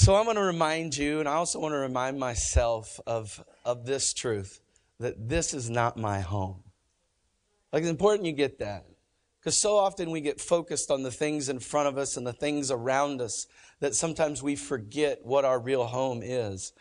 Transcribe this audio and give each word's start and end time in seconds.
So 0.00 0.14
I'm 0.14 0.24
going 0.24 0.36
to 0.36 0.42
remind 0.42 0.96
you, 0.96 1.20
and 1.20 1.28
I 1.28 1.34
also 1.34 1.60
want 1.60 1.74
to 1.74 1.78
remind 1.78 2.18
myself 2.18 2.98
of, 3.06 3.44
of 3.66 3.84
this 3.84 4.14
truth 4.14 4.62
that 4.98 5.28
this 5.28 5.52
is 5.52 5.68
not 5.68 5.98
my 5.98 6.20
home. 6.20 6.62
Like, 7.70 7.82
it's 7.82 7.90
important 7.90 8.24
you 8.24 8.32
get 8.32 8.60
that. 8.60 8.86
Because 9.38 9.58
so 9.58 9.76
often 9.76 10.10
we 10.10 10.22
get 10.22 10.40
focused 10.40 10.90
on 10.90 11.02
the 11.02 11.10
things 11.10 11.50
in 11.50 11.58
front 11.58 11.86
of 11.86 11.98
us 11.98 12.16
and 12.16 12.26
the 12.26 12.32
things 12.32 12.70
around 12.70 13.20
us 13.20 13.46
that 13.80 13.94
sometimes 13.94 14.42
we 14.42 14.56
forget 14.56 15.18
what 15.22 15.44
our 15.44 15.60
real 15.60 15.84
home 15.84 16.22
is. 16.24 16.72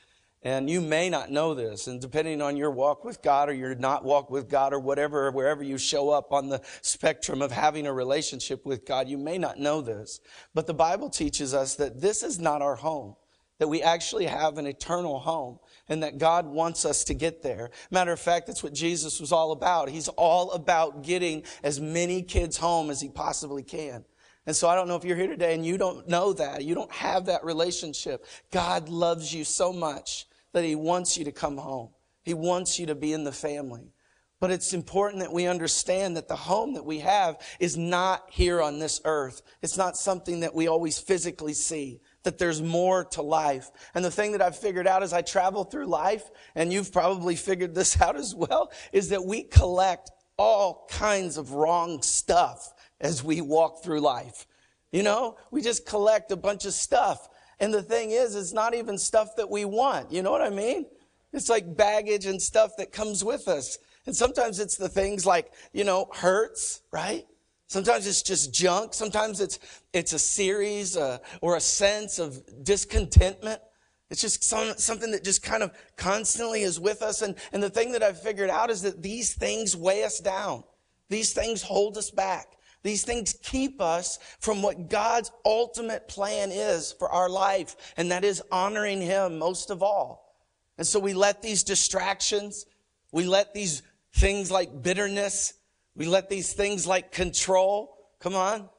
And 0.42 0.70
you 0.70 0.80
may 0.80 1.10
not 1.10 1.32
know 1.32 1.54
this, 1.54 1.88
and 1.88 2.00
depending 2.00 2.42
on 2.42 2.56
your 2.56 2.72
walk 2.72 3.04
with 3.04 3.22
God 3.22 3.50
or 3.50 3.54
your 3.54 3.76
not 3.76 4.06
walk 4.06 4.30
with 4.30 4.48
God 4.48 4.72
or 4.72 4.80
whatever, 4.80 5.30
wherever 5.32 5.62
you 5.64 5.78
show 5.78 6.12
up 6.12 6.32
on 6.32 6.48
the 6.48 6.62
spectrum 6.82 7.42
of 7.42 7.52
having 7.52 7.86
a 7.86 7.92
relationship 7.92 8.66
with 8.66 8.86
God, 8.86 9.10
you 9.10 9.18
may 9.18 9.38
not 9.38 9.60
know 9.60 9.82
this. 9.82 10.22
But 10.54 10.66
the 10.66 10.74
Bible 10.74 11.10
teaches 11.10 11.54
us 11.54 11.76
that 11.76 12.00
this 12.00 12.24
is 12.24 12.40
not 12.40 12.62
our 12.62 12.78
home, 12.78 13.18
that 13.58 13.68
we 13.68 13.82
actually 13.82 14.28
have 14.28 14.58
an 14.58 14.66
eternal 14.66 15.20
home 15.20 15.60
and 15.90 16.04
that 16.04 16.18
God 16.18 16.46
wants 16.46 16.86
us 16.86 17.04
to 17.06 17.14
get 17.14 17.44
there. 17.44 17.70
Matter 17.92 18.14
of 18.14 18.20
fact, 18.22 18.48
that's 18.48 18.64
what 18.64 18.74
Jesus 18.74 19.20
was 19.20 19.34
all 19.34 19.52
about. 19.52 19.90
He's 19.90 20.08
all 20.08 20.52
about 20.52 21.04
getting 21.04 21.44
as 21.64 21.82
many 21.82 22.22
kids 22.22 22.56
home 22.56 22.90
as 22.90 23.02
he 23.02 23.10
possibly 23.10 23.64
can. 23.64 24.06
And 24.46 24.56
so 24.56 24.70
I 24.70 24.76
don't 24.76 24.88
know 24.88 24.96
if 24.96 25.04
you're 25.04 25.18
here 25.18 25.28
today 25.28 25.54
and 25.54 25.66
you 25.66 25.78
don't 25.78 26.08
know 26.08 26.32
that, 26.32 26.64
you 26.64 26.76
don't 26.76 26.92
have 26.94 27.26
that 27.26 27.44
relationship. 27.44 28.26
God 28.52 28.88
loves 28.88 29.34
you 29.34 29.44
so 29.44 29.74
much 29.74 30.28
that 30.54 30.64
He 30.64 30.76
wants 30.76 31.18
you 31.18 31.26
to 31.26 31.32
come 31.32 31.58
home. 31.58 31.90
He 32.24 32.34
wants 32.34 32.80
you 32.80 32.88
to 32.88 32.96
be 32.96 33.14
in 33.14 33.24
the 33.24 33.32
family. 33.32 33.94
But 34.40 34.52
it's 34.52 34.74
important 34.74 35.22
that 35.22 35.34
we 35.34 35.48
understand 35.48 36.16
that 36.16 36.30
the 36.30 36.36
home 36.36 36.74
that 36.76 36.86
we 36.86 37.00
have 37.00 37.42
is 37.60 37.78
not 37.78 38.26
here 38.30 38.62
on 38.62 38.80
this 38.80 39.02
earth. 39.04 39.42
It's 39.62 39.76
not 39.76 39.98
something 39.98 40.40
that 40.42 40.56
we 40.56 40.68
always 40.68 40.98
physically 40.98 41.54
see, 41.54 42.00
that 42.24 42.38
there's 42.38 42.62
more 42.62 43.04
to 43.06 43.22
life. 43.22 43.70
And 43.94 44.04
the 44.04 44.12
thing 44.12 44.32
that 44.32 44.42
I've 44.42 44.58
figured 44.58 44.88
out 44.88 45.04
as 45.04 45.12
I 45.12 45.22
travel 45.24 45.66
through 45.66 45.88
life, 45.88 46.30
and 46.56 46.72
you've 46.72 46.94
probably 46.94 47.36
figured 47.36 47.76
this 47.76 48.02
out 48.02 48.16
as 48.16 48.34
well, 48.34 48.72
is 48.94 49.10
that 49.10 49.26
we 49.26 49.44
collect 49.44 50.10
all 50.38 50.88
kinds 50.90 51.38
of 51.38 51.52
wrong 51.52 52.02
stuff 52.02 52.74
as 53.02 53.22
we 53.22 53.42
walk 53.42 53.84
through 53.84 54.00
life. 54.00 54.48
You 54.92 55.04
know, 55.04 55.36
we 55.52 55.62
just 55.62 55.86
collect 55.86 56.32
a 56.32 56.38
bunch 56.38 56.66
of 56.66 56.74
stuff. 56.74 57.28
And 57.60 57.74
the 57.74 57.84
thing 57.84 58.12
is, 58.12 58.36
it's 58.36 58.54
not 58.54 58.74
even 58.74 58.98
stuff 58.98 59.36
that 59.36 59.50
we 59.50 59.66
want. 59.66 60.12
You 60.12 60.22
know 60.22 60.32
what 60.32 60.42
I 60.42 60.50
mean? 60.50 60.86
It's 61.34 61.50
like 61.50 61.76
baggage 61.76 62.26
and 62.26 62.42
stuff 62.42 62.72
that 62.78 62.92
comes 62.92 63.24
with 63.24 63.48
us. 63.48 63.78
And 64.06 64.16
sometimes 64.16 64.60
it's 64.60 64.78
the 64.78 64.90
things 64.90 65.26
like, 65.26 65.52
you 65.74 65.84
know, 65.84 66.10
hurts, 66.14 66.82
right? 66.92 67.26
Sometimes 67.68 68.08
it's 68.08 68.24
just 68.24 68.52
junk. 68.54 68.94
Sometimes 68.94 69.42
it's, 69.42 69.60
it's 69.94 70.14
a 70.14 70.20
series 70.20 70.98
uh, 70.98 71.20
or 71.42 71.56
a 71.56 71.62
sense 71.62 72.18
of 72.18 72.42
discontentment. 72.64 73.62
It's 74.10 74.22
just 74.22 74.44
some, 74.44 74.74
something 74.78 75.12
that 75.12 75.24
just 75.24 75.44
kind 75.44 75.62
of 75.62 75.72
constantly 75.96 76.64
is 76.64 76.80
with 76.80 77.04
us. 77.04 77.22
And, 77.22 77.36
and 77.54 77.62
the 77.62 77.70
thing 77.70 77.92
that 77.92 78.02
I've 78.02 78.20
figured 78.20 78.50
out 78.50 78.72
is 78.72 78.82
that 78.82 79.04
these 79.04 79.36
things 79.36 79.76
weigh 79.76 80.04
us 80.04 80.20
down. 80.20 80.64
These 81.10 81.34
things 81.34 81.62
hold 81.62 81.98
us 81.98 82.10
back. 82.10 82.54
These 82.82 83.04
things 83.04 83.36
keep 83.44 83.82
us 83.82 84.20
from 84.40 84.62
what 84.62 84.90
God's 84.90 85.32
ultimate 85.46 86.08
plan 86.08 86.52
is 86.52 86.94
for 86.94 87.10
our 87.10 87.30
life, 87.30 87.76
and 87.98 88.12
that 88.12 88.24
is 88.24 88.42
honoring 88.52 89.02
Him 89.02 89.38
most 89.38 89.70
of 89.70 89.84
all. 89.84 90.36
And 90.78 90.88
so 90.88 91.00
we 91.00 91.14
let 91.14 91.42
these 91.42 91.64
distractions, 91.64 92.66
we 93.12 93.26
let 93.26 93.54
these 93.54 93.82
things 94.14 94.50
like 94.50 94.82
bitterness, 94.82 95.54
we 95.96 96.06
let 96.06 96.30
these 96.30 96.54
things 96.54 96.88
like 96.88 97.12
control, 97.12 97.98
come 98.20 98.36
on. 98.36 98.70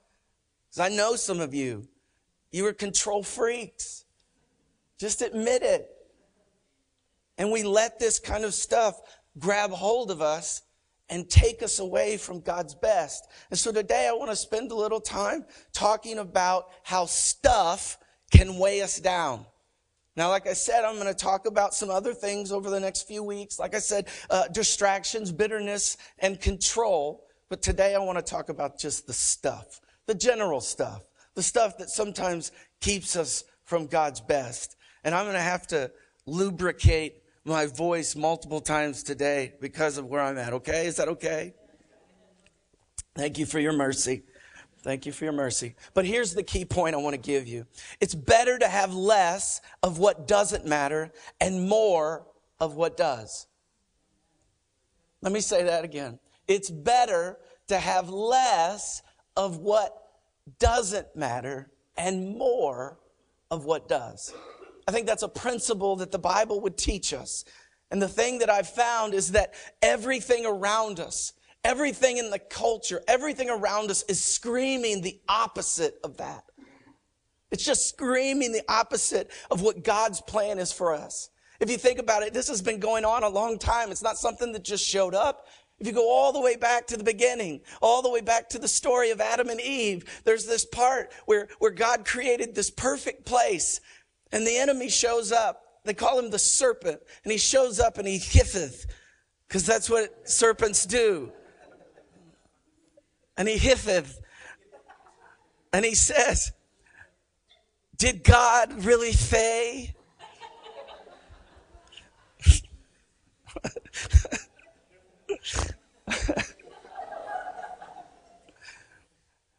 Because 0.68 0.90
I 0.90 0.94
know 0.94 1.16
some 1.16 1.40
of 1.40 1.52
you, 1.52 1.86
you 2.50 2.66
are 2.66 2.72
control 2.72 3.22
freaks. 3.22 4.04
Just 4.98 5.20
admit 5.20 5.62
it. 5.62 5.90
And 7.36 7.50
we 7.50 7.62
let 7.62 7.98
this 7.98 8.18
kind 8.18 8.44
of 8.44 8.54
stuff 8.54 9.00
grab 9.38 9.70
hold 9.70 10.10
of 10.10 10.20
us 10.20 10.62
and 11.10 11.28
take 11.28 11.62
us 11.62 11.80
away 11.80 12.16
from 12.16 12.40
God's 12.40 12.74
best. 12.74 13.28
And 13.50 13.58
so 13.58 13.72
today 13.72 14.08
I 14.08 14.12
want 14.12 14.30
to 14.30 14.36
spend 14.36 14.70
a 14.70 14.76
little 14.76 15.00
time 15.00 15.44
talking 15.72 16.18
about 16.18 16.70
how 16.84 17.06
stuff 17.06 17.98
can 18.30 18.58
weigh 18.58 18.80
us 18.80 19.00
down. 19.00 19.44
Now, 20.16 20.28
like 20.28 20.46
I 20.46 20.52
said, 20.52 20.84
I'm 20.84 20.96
going 20.96 21.06
to 21.06 21.14
talk 21.14 21.46
about 21.46 21.74
some 21.74 21.90
other 21.90 22.14
things 22.14 22.52
over 22.52 22.70
the 22.70 22.80
next 22.80 23.08
few 23.08 23.22
weeks. 23.22 23.58
Like 23.58 23.74
I 23.74 23.78
said, 23.78 24.08
uh, 24.28 24.48
distractions, 24.48 25.32
bitterness, 25.32 25.96
and 26.18 26.40
control. 26.40 27.24
But 27.48 27.62
today 27.62 27.94
I 27.94 27.98
want 27.98 28.18
to 28.18 28.22
talk 28.22 28.48
about 28.48 28.78
just 28.78 29.06
the 29.06 29.12
stuff, 29.12 29.80
the 30.06 30.14
general 30.14 30.60
stuff, 30.60 31.02
the 31.34 31.42
stuff 31.42 31.78
that 31.78 31.90
sometimes 31.90 32.52
keeps 32.80 33.16
us 33.16 33.44
from 33.64 33.86
God's 33.86 34.20
best. 34.20 34.76
And 35.04 35.14
I'm 35.14 35.24
going 35.24 35.36
to 35.36 35.40
have 35.40 35.66
to 35.68 35.90
lubricate 36.26 37.19
my 37.44 37.66
voice 37.66 38.14
multiple 38.14 38.60
times 38.60 39.02
today 39.02 39.54
because 39.60 39.98
of 39.98 40.06
where 40.06 40.20
I'm 40.20 40.38
at, 40.38 40.52
okay? 40.52 40.86
Is 40.86 40.96
that 40.96 41.08
okay? 41.08 41.54
Thank 43.14 43.38
you 43.38 43.46
for 43.46 43.58
your 43.58 43.72
mercy. 43.72 44.22
Thank 44.82 45.04
you 45.04 45.12
for 45.12 45.24
your 45.24 45.32
mercy. 45.32 45.74
But 45.92 46.06
here's 46.06 46.34
the 46.34 46.42
key 46.42 46.64
point 46.64 46.94
I 46.94 46.98
want 46.98 47.14
to 47.14 47.20
give 47.20 47.46
you. 47.46 47.66
It's 48.00 48.14
better 48.14 48.58
to 48.58 48.68
have 48.68 48.94
less 48.94 49.60
of 49.82 49.98
what 49.98 50.26
doesn't 50.26 50.64
matter 50.64 51.12
and 51.40 51.68
more 51.68 52.26
of 52.60 52.76
what 52.76 52.96
does. 52.96 53.46
Let 55.22 55.32
me 55.32 55.40
say 55.40 55.64
that 55.64 55.84
again. 55.84 56.18
It's 56.48 56.70
better 56.70 57.38
to 57.68 57.78
have 57.78 58.08
less 58.08 59.02
of 59.36 59.58
what 59.58 59.94
doesn't 60.58 61.14
matter 61.14 61.70
and 61.96 62.36
more 62.36 62.98
of 63.50 63.64
what 63.64 63.88
does. 63.88 64.32
I 64.86 64.92
think 64.92 65.06
that's 65.06 65.22
a 65.22 65.28
principle 65.28 65.96
that 65.96 66.12
the 66.12 66.18
Bible 66.18 66.60
would 66.60 66.76
teach 66.76 67.12
us. 67.12 67.44
And 67.90 68.00
the 68.00 68.08
thing 68.08 68.38
that 68.38 68.50
I've 68.50 68.68
found 68.68 69.14
is 69.14 69.32
that 69.32 69.54
everything 69.82 70.46
around 70.46 71.00
us, 71.00 71.32
everything 71.64 72.18
in 72.18 72.30
the 72.30 72.38
culture, 72.38 73.02
everything 73.08 73.50
around 73.50 73.90
us 73.90 74.02
is 74.04 74.22
screaming 74.22 75.02
the 75.02 75.20
opposite 75.28 75.98
of 76.04 76.16
that. 76.18 76.44
It's 77.50 77.64
just 77.64 77.88
screaming 77.88 78.52
the 78.52 78.62
opposite 78.68 79.30
of 79.50 79.60
what 79.60 79.82
God's 79.82 80.20
plan 80.20 80.58
is 80.58 80.72
for 80.72 80.94
us. 80.94 81.30
If 81.58 81.68
you 81.68 81.76
think 81.76 81.98
about 81.98 82.22
it, 82.22 82.32
this 82.32 82.48
has 82.48 82.62
been 82.62 82.78
going 82.78 83.04
on 83.04 83.24
a 83.24 83.28
long 83.28 83.58
time. 83.58 83.90
It's 83.90 84.02
not 84.02 84.16
something 84.16 84.52
that 84.52 84.64
just 84.64 84.86
showed 84.86 85.14
up. 85.14 85.46
If 85.78 85.86
you 85.86 85.92
go 85.92 86.10
all 86.10 86.32
the 86.32 86.40
way 86.40 86.56
back 86.56 86.86
to 86.88 86.96
the 86.96 87.04
beginning, 87.04 87.62
all 87.80 88.02
the 88.02 88.10
way 88.10 88.20
back 88.20 88.50
to 88.50 88.58
the 88.58 88.68
story 88.68 89.10
of 89.10 89.20
Adam 89.20 89.48
and 89.48 89.60
Eve, 89.60 90.22
there's 90.24 90.46
this 90.46 90.64
part 90.64 91.12
where, 91.24 91.48
where 91.58 91.70
God 91.70 92.04
created 92.04 92.54
this 92.54 92.70
perfect 92.70 93.24
place 93.24 93.80
and 94.32 94.46
the 94.46 94.56
enemy 94.56 94.88
shows 94.88 95.32
up. 95.32 95.62
They 95.84 95.94
call 95.94 96.18
him 96.18 96.30
the 96.30 96.38
serpent. 96.38 97.00
And 97.24 97.32
he 97.32 97.38
shows 97.38 97.80
up 97.80 97.98
and 97.98 98.06
he 98.06 98.18
hitheth, 98.18 98.86
because 99.48 99.66
that's 99.66 99.90
what 99.90 100.28
serpents 100.28 100.86
do. 100.86 101.32
And 103.36 103.48
he 103.48 103.56
hitheth. 103.56 104.20
And 105.72 105.84
he 105.84 105.94
says, 105.94 106.52
Did 107.96 108.24
God 108.24 108.84
really 108.84 109.12
say? 109.12 109.94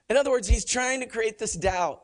In 0.09 0.17
other 0.17 0.29
words, 0.29 0.47
he's 0.47 0.65
trying 0.65 0.99
to 0.99 1.05
create 1.05 1.39
this 1.39 1.53
doubt. 1.53 2.03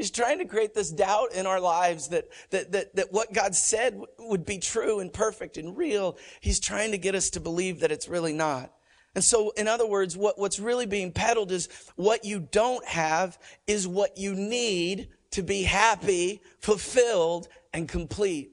He's 0.00 0.10
trying 0.10 0.38
to 0.38 0.46
create 0.46 0.72
this 0.72 0.90
doubt 0.90 1.34
in 1.34 1.44
our 1.44 1.60
lives 1.60 2.08
that, 2.08 2.26
that, 2.48 2.72
that, 2.72 2.96
that 2.96 3.12
what 3.12 3.34
God 3.34 3.54
said 3.54 4.00
would 4.18 4.46
be 4.46 4.56
true 4.56 5.00
and 5.00 5.12
perfect 5.12 5.58
and 5.58 5.76
real. 5.76 6.16
He's 6.40 6.58
trying 6.58 6.92
to 6.92 6.96
get 6.96 7.14
us 7.14 7.28
to 7.30 7.40
believe 7.40 7.80
that 7.80 7.92
it's 7.92 8.08
really 8.08 8.32
not. 8.32 8.72
And 9.14 9.22
so, 9.22 9.50
in 9.58 9.68
other 9.68 9.86
words, 9.86 10.16
what, 10.16 10.38
what's 10.38 10.58
really 10.58 10.86
being 10.86 11.12
peddled 11.12 11.52
is 11.52 11.68
what 11.96 12.24
you 12.24 12.40
don't 12.40 12.82
have 12.86 13.38
is 13.66 13.86
what 13.86 14.16
you 14.16 14.34
need 14.34 15.08
to 15.32 15.42
be 15.42 15.64
happy, 15.64 16.40
fulfilled, 16.60 17.48
and 17.74 17.86
complete. 17.86 18.52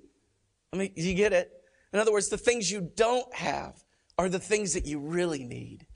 I 0.73 0.75
mean, 0.75 0.91
you 0.97 1.13
get 1.13 1.31
it? 1.31 1.49
In 1.93 1.99
other 1.99 2.11
words, 2.11 2.27
the 2.27 2.37
things 2.37 2.69
you 2.69 2.91
don't 2.97 3.33
have 3.33 3.81
are 4.17 4.27
the 4.27 4.37
things 4.37 4.73
that 4.73 4.85
you 4.85 4.99
really 4.99 5.45
need. 5.45 5.87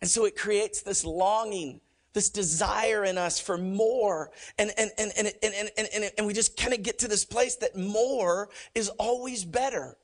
And 0.00 0.08
so 0.08 0.24
it 0.24 0.34
creates 0.34 0.80
this 0.80 1.04
longing 1.04 1.82
this 2.12 2.30
desire 2.30 3.04
in 3.04 3.18
us 3.18 3.38
for 3.38 3.56
more. 3.58 4.30
And, 4.58 4.70
and, 4.76 4.90
and, 4.98 5.12
and, 5.16 5.32
and, 5.42 5.70
and, 5.76 5.88
and, 5.94 6.10
and 6.18 6.26
we 6.26 6.32
just 6.32 6.56
kind 6.56 6.74
of 6.74 6.82
get 6.82 6.98
to 7.00 7.08
this 7.08 7.24
place 7.24 7.56
that 7.56 7.76
more 7.76 8.48
is 8.74 8.88
always 8.90 9.44
better. 9.44 9.96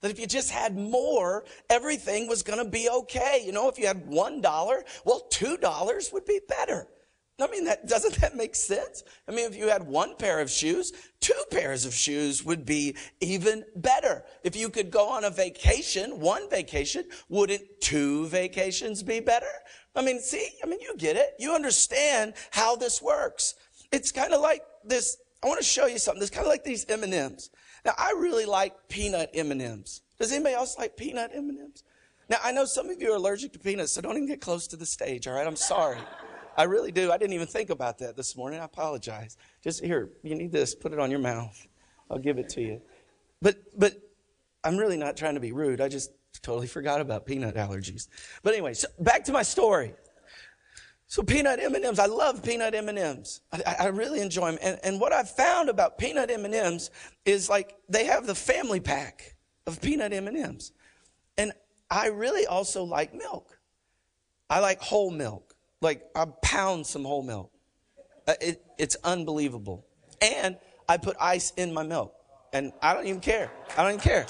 That 0.00 0.10
if 0.10 0.20
you 0.20 0.26
just 0.26 0.50
had 0.50 0.76
more, 0.76 1.44
everything 1.68 2.28
was 2.28 2.42
going 2.42 2.64
to 2.64 2.70
be 2.70 2.88
okay. 2.88 3.42
You 3.44 3.52
know, 3.52 3.68
if 3.68 3.78
you 3.78 3.86
had 3.86 4.06
one 4.06 4.40
dollar, 4.40 4.84
well, 5.04 5.26
two 5.30 5.56
dollars 5.56 6.10
would 6.12 6.24
be 6.24 6.40
better. 6.48 6.86
I 7.40 7.46
mean, 7.46 7.64
that 7.64 7.86
doesn't 7.86 8.16
that 8.20 8.34
make 8.34 8.56
sense? 8.56 9.04
I 9.28 9.32
mean, 9.32 9.46
if 9.46 9.56
you 9.56 9.68
had 9.68 9.86
one 9.86 10.16
pair 10.16 10.40
of 10.40 10.50
shoes, 10.50 10.92
two 11.20 11.40
pairs 11.52 11.84
of 11.84 11.94
shoes 11.94 12.44
would 12.44 12.66
be 12.66 12.96
even 13.20 13.64
better. 13.76 14.24
If 14.42 14.56
you 14.56 14.68
could 14.70 14.90
go 14.90 15.08
on 15.08 15.22
a 15.22 15.30
vacation, 15.30 16.18
one 16.18 16.50
vacation, 16.50 17.04
wouldn't 17.28 17.62
two 17.80 18.26
vacations 18.26 19.04
be 19.04 19.20
better? 19.20 19.46
I 19.98 20.02
mean, 20.02 20.20
see, 20.20 20.48
I 20.62 20.66
mean, 20.66 20.80
you 20.80 20.96
get 20.96 21.16
it. 21.16 21.34
You 21.38 21.54
understand 21.54 22.34
how 22.52 22.76
this 22.76 23.02
works. 23.02 23.56
It's 23.90 24.12
kind 24.12 24.32
of 24.32 24.40
like 24.40 24.62
this 24.84 25.18
I 25.42 25.46
want 25.46 25.60
to 25.60 25.66
show 25.66 25.86
you 25.86 25.98
something. 25.98 26.22
It's 26.22 26.30
kind 26.30 26.46
of 26.46 26.50
like 26.50 26.64
these 26.64 26.84
M&Ms. 26.88 27.50
Now, 27.84 27.92
I 27.96 28.14
really 28.18 28.44
like 28.44 28.88
peanut 28.88 29.30
M&Ms. 29.34 30.00
Does 30.18 30.32
anybody 30.32 30.54
else 30.54 30.76
like 30.78 30.96
peanut 30.96 31.30
M&Ms? 31.32 31.84
Now, 32.28 32.38
I 32.42 32.52
know 32.52 32.64
some 32.64 32.90
of 32.90 33.00
you 33.00 33.12
are 33.12 33.16
allergic 33.16 33.52
to 33.52 33.58
peanuts, 33.58 33.92
so 33.92 34.00
don't 34.00 34.16
even 34.16 34.26
get 34.26 34.40
close 34.40 34.66
to 34.68 34.76
the 34.76 34.84
stage, 34.84 35.28
all 35.28 35.34
right? 35.34 35.46
I'm 35.46 35.56
sorry. 35.56 35.98
I 36.56 36.64
really 36.64 36.90
do. 36.90 37.12
I 37.12 37.18
didn't 37.18 37.34
even 37.34 37.46
think 37.46 37.70
about 37.70 37.98
that 37.98 38.16
this 38.16 38.36
morning. 38.36 38.58
I 38.58 38.64
apologize. 38.64 39.36
Just 39.62 39.84
here, 39.84 40.10
you 40.24 40.34
need 40.34 40.50
this. 40.50 40.74
Put 40.74 40.92
it 40.92 40.98
on 40.98 41.08
your 41.08 41.20
mouth. 41.20 41.66
I'll 42.10 42.18
give 42.18 42.38
it 42.38 42.48
to 42.50 42.60
you. 42.60 42.82
But 43.40 43.58
but 43.78 43.94
I'm 44.64 44.76
really 44.76 44.96
not 44.96 45.16
trying 45.16 45.34
to 45.34 45.40
be 45.40 45.52
rude. 45.52 45.80
I 45.80 45.86
just 45.88 46.10
totally 46.48 46.66
forgot 46.66 47.02
about 47.02 47.26
peanut 47.26 47.56
allergies. 47.56 48.08
But 48.42 48.54
anyway, 48.54 48.72
so 48.72 48.88
back 48.98 49.22
to 49.24 49.32
my 49.32 49.42
story. 49.42 49.92
So 51.06 51.22
peanut 51.22 51.60
M&Ms, 51.60 51.98
I 51.98 52.06
love 52.06 52.42
peanut 52.42 52.74
M&Ms. 52.74 53.40
I, 53.52 53.76
I 53.80 53.86
really 53.88 54.22
enjoy 54.22 54.50
them. 54.50 54.58
And, 54.62 54.80
and 54.82 54.98
what 54.98 55.12
I've 55.12 55.30
found 55.30 55.68
about 55.68 55.98
peanut 55.98 56.30
M&Ms 56.30 56.90
is 57.26 57.50
like 57.50 57.76
they 57.90 58.06
have 58.06 58.26
the 58.26 58.34
family 58.34 58.80
pack 58.80 59.36
of 59.66 59.82
peanut 59.82 60.14
M&Ms. 60.14 60.72
And 61.36 61.52
I 61.90 62.06
really 62.06 62.46
also 62.46 62.82
like 62.82 63.14
milk. 63.14 63.58
I 64.48 64.60
like 64.60 64.80
whole 64.80 65.10
milk. 65.10 65.54
Like 65.82 66.02
I 66.16 66.24
pound 66.42 66.86
some 66.86 67.04
whole 67.04 67.22
milk. 67.22 67.52
Uh, 68.26 68.34
it, 68.40 68.64
it's 68.78 68.96
unbelievable. 69.04 69.86
And 70.22 70.56
I 70.88 70.96
put 70.96 71.14
ice 71.20 71.52
in 71.58 71.74
my 71.74 71.82
milk. 71.82 72.14
And 72.54 72.72
I 72.80 72.94
don't 72.94 73.06
even 73.06 73.20
care. 73.20 73.50
I 73.76 73.82
don't 73.82 73.92
even 73.92 74.00
care. 74.00 74.26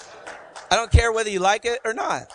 I 0.71 0.77
don't 0.77 0.91
care 0.91 1.13
whether 1.13 1.31
you 1.31 1.41
like 1.41 1.65
it 1.65 1.81
or 1.85 1.95
not. 1.95 2.29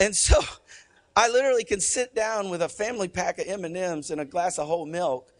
And 0.00 0.14
so 0.14 0.40
I 1.16 1.28
literally 1.28 1.64
can 1.64 1.80
sit 1.80 2.14
down 2.14 2.50
with 2.50 2.62
a 2.62 2.68
family 2.68 3.08
pack 3.08 3.38
of 3.38 3.46
M&Ms 3.46 4.10
and 4.10 4.20
a 4.20 4.24
glass 4.24 4.58
of 4.58 4.66
whole 4.66 4.86
milk 4.86 5.30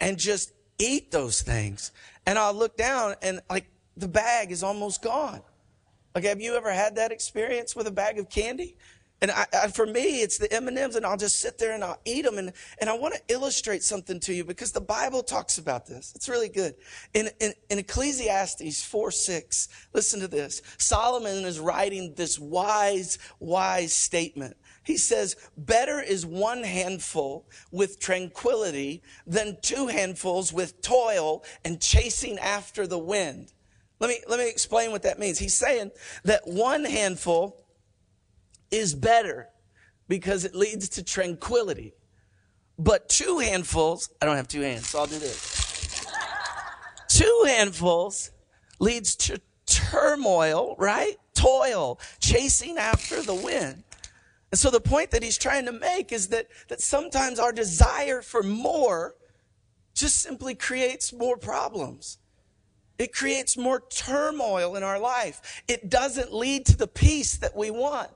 and 0.00 0.18
just 0.18 0.52
eat 0.78 1.10
those 1.10 1.42
things. 1.42 1.92
And 2.26 2.38
I'll 2.38 2.54
look 2.54 2.76
down 2.76 3.14
and 3.22 3.40
like 3.48 3.70
the 3.96 4.08
bag 4.08 4.52
is 4.52 4.62
almost 4.62 5.02
gone. 5.02 5.40
Like, 6.14 6.24
have 6.24 6.40
you 6.40 6.56
ever 6.56 6.72
had 6.72 6.96
that 6.96 7.12
experience 7.12 7.76
with 7.76 7.86
a 7.86 7.90
bag 7.90 8.18
of 8.18 8.28
candy? 8.28 8.76
And 9.20 9.32
I, 9.32 9.46
I, 9.52 9.68
for 9.68 9.84
me, 9.84 10.22
it's 10.22 10.38
the 10.38 10.52
M&Ms 10.52 10.94
and 10.94 11.04
I'll 11.04 11.16
just 11.16 11.40
sit 11.40 11.58
there 11.58 11.74
and 11.74 11.82
I'll 11.82 12.00
eat 12.04 12.24
them. 12.24 12.38
And, 12.38 12.52
and 12.80 12.88
I 12.88 12.96
want 12.96 13.14
to 13.14 13.20
illustrate 13.28 13.82
something 13.82 14.20
to 14.20 14.32
you 14.32 14.44
because 14.44 14.70
the 14.70 14.80
Bible 14.80 15.22
talks 15.22 15.58
about 15.58 15.86
this. 15.86 16.12
It's 16.14 16.28
really 16.28 16.48
good. 16.48 16.74
In, 17.14 17.28
in, 17.40 17.52
in 17.68 17.78
Ecclesiastes 17.78 18.84
4, 18.84 19.10
6, 19.10 19.68
listen 19.92 20.20
to 20.20 20.28
this. 20.28 20.62
Solomon 20.78 21.44
is 21.44 21.58
writing 21.58 22.14
this 22.14 22.38
wise, 22.38 23.18
wise 23.40 23.92
statement. 23.92 24.56
He 24.84 24.96
says, 24.96 25.36
better 25.56 26.00
is 26.00 26.24
one 26.24 26.62
handful 26.62 27.46
with 27.72 27.98
tranquility 27.98 29.02
than 29.26 29.58
two 29.60 29.88
handfuls 29.88 30.52
with 30.52 30.80
toil 30.80 31.44
and 31.64 31.80
chasing 31.80 32.38
after 32.38 32.86
the 32.86 32.98
wind. 32.98 33.52
Let 34.00 34.10
me, 34.10 34.20
let 34.28 34.38
me 34.38 34.48
explain 34.48 34.92
what 34.92 35.02
that 35.02 35.18
means. 35.18 35.38
He's 35.38 35.54
saying 35.54 35.90
that 36.22 36.42
one 36.46 36.84
handful 36.84 37.64
is 38.70 38.94
better 38.94 39.48
because 40.08 40.44
it 40.44 40.54
leads 40.54 40.88
to 40.90 41.02
tranquility. 41.02 41.94
But 42.78 43.08
two 43.08 43.38
handfuls, 43.38 44.10
I 44.22 44.26
don't 44.26 44.36
have 44.36 44.48
two 44.48 44.60
hands, 44.60 44.88
so 44.88 45.00
I'll 45.00 45.06
do 45.06 45.18
this. 45.18 46.06
two 47.08 47.44
handfuls 47.46 48.30
leads 48.78 49.16
to 49.16 49.40
turmoil, 49.66 50.76
right? 50.78 51.16
Toil, 51.34 51.98
chasing 52.20 52.78
after 52.78 53.22
the 53.22 53.34
wind. 53.34 53.82
And 54.50 54.58
so 54.58 54.70
the 54.70 54.80
point 54.80 55.10
that 55.10 55.22
he's 55.22 55.36
trying 55.36 55.66
to 55.66 55.72
make 55.72 56.12
is 56.12 56.28
that, 56.28 56.46
that 56.68 56.80
sometimes 56.80 57.38
our 57.38 57.52
desire 57.52 58.22
for 58.22 58.42
more 58.42 59.14
just 59.94 60.20
simply 60.20 60.54
creates 60.54 61.12
more 61.12 61.36
problems. 61.36 62.18
It 62.98 63.12
creates 63.12 63.56
more 63.56 63.82
turmoil 63.90 64.74
in 64.74 64.82
our 64.82 64.98
life. 64.98 65.62
It 65.68 65.90
doesn't 65.90 66.32
lead 66.32 66.66
to 66.66 66.76
the 66.76 66.88
peace 66.88 67.36
that 67.36 67.56
we 67.56 67.70
want. 67.70 68.10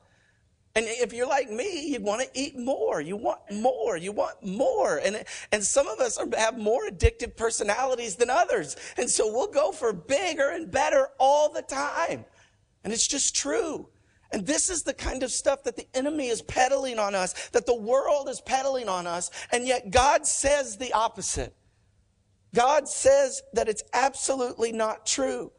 And 0.74 0.86
if 0.88 1.12
you're 1.12 1.28
like 1.28 1.50
me, 1.50 1.92
you 1.92 2.00
want 2.00 2.22
to 2.22 2.28
eat 2.32 2.58
more. 2.58 3.00
You 3.00 3.16
want 3.16 3.40
more. 3.50 3.96
You 3.96 4.12
want 4.12 4.42
more. 4.42 4.98
And, 4.98 5.22
and 5.50 5.62
some 5.62 5.86
of 5.86 6.00
us 6.00 6.16
are, 6.16 6.26
have 6.36 6.56
more 6.56 6.88
addictive 6.88 7.36
personalities 7.36 8.16
than 8.16 8.30
others. 8.30 8.76
And 8.96 9.08
so 9.08 9.30
we'll 9.30 9.50
go 9.50 9.72
for 9.72 9.92
bigger 9.92 10.48
and 10.48 10.70
better 10.70 11.08
all 11.19 11.52
the 11.52 11.62
time. 11.62 12.24
And 12.84 12.92
it's 12.92 13.06
just 13.06 13.36
true. 13.36 13.88
And 14.32 14.46
this 14.46 14.70
is 14.70 14.82
the 14.82 14.94
kind 14.94 15.22
of 15.22 15.30
stuff 15.30 15.62
that 15.64 15.76
the 15.76 15.86
enemy 15.92 16.28
is 16.28 16.40
peddling 16.40 16.98
on 16.98 17.14
us, 17.14 17.50
that 17.50 17.66
the 17.66 17.78
world 17.78 18.30
is 18.30 18.40
peddling 18.40 18.88
on 18.88 19.06
us. 19.06 19.30
And 19.50 19.66
yet 19.66 19.90
God 19.90 20.26
says 20.26 20.78
the 20.78 20.94
opposite. 20.94 21.54
God 22.54 22.88
says 22.88 23.42
that 23.52 23.69
it's 23.69 23.82
absolutely 23.92 24.72
not 24.72 25.04
true. 25.04 25.52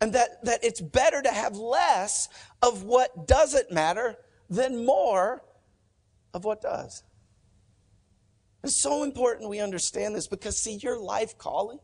And 0.00 0.12
that, 0.14 0.44
that 0.44 0.64
it's 0.64 0.80
better 0.80 1.22
to 1.22 1.30
have 1.30 1.56
less 1.56 2.28
of 2.60 2.82
what 2.82 3.28
doesn't 3.28 3.70
matter 3.70 4.16
than 4.48 4.84
more 4.84 5.42
of 6.34 6.44
what 6.44 6.60
does. 6.60 7.02
It's 8.62 8.76
so 8.76 9.02
important 9.02 9.48
we 9.48 9.60
understand 9.60 10.14
this 10.14 10.26
because, 10.26 10.58
see, 10.58 10.76
your 10.76 10.98
life 10.98 11.38
calling, 11.38 11.78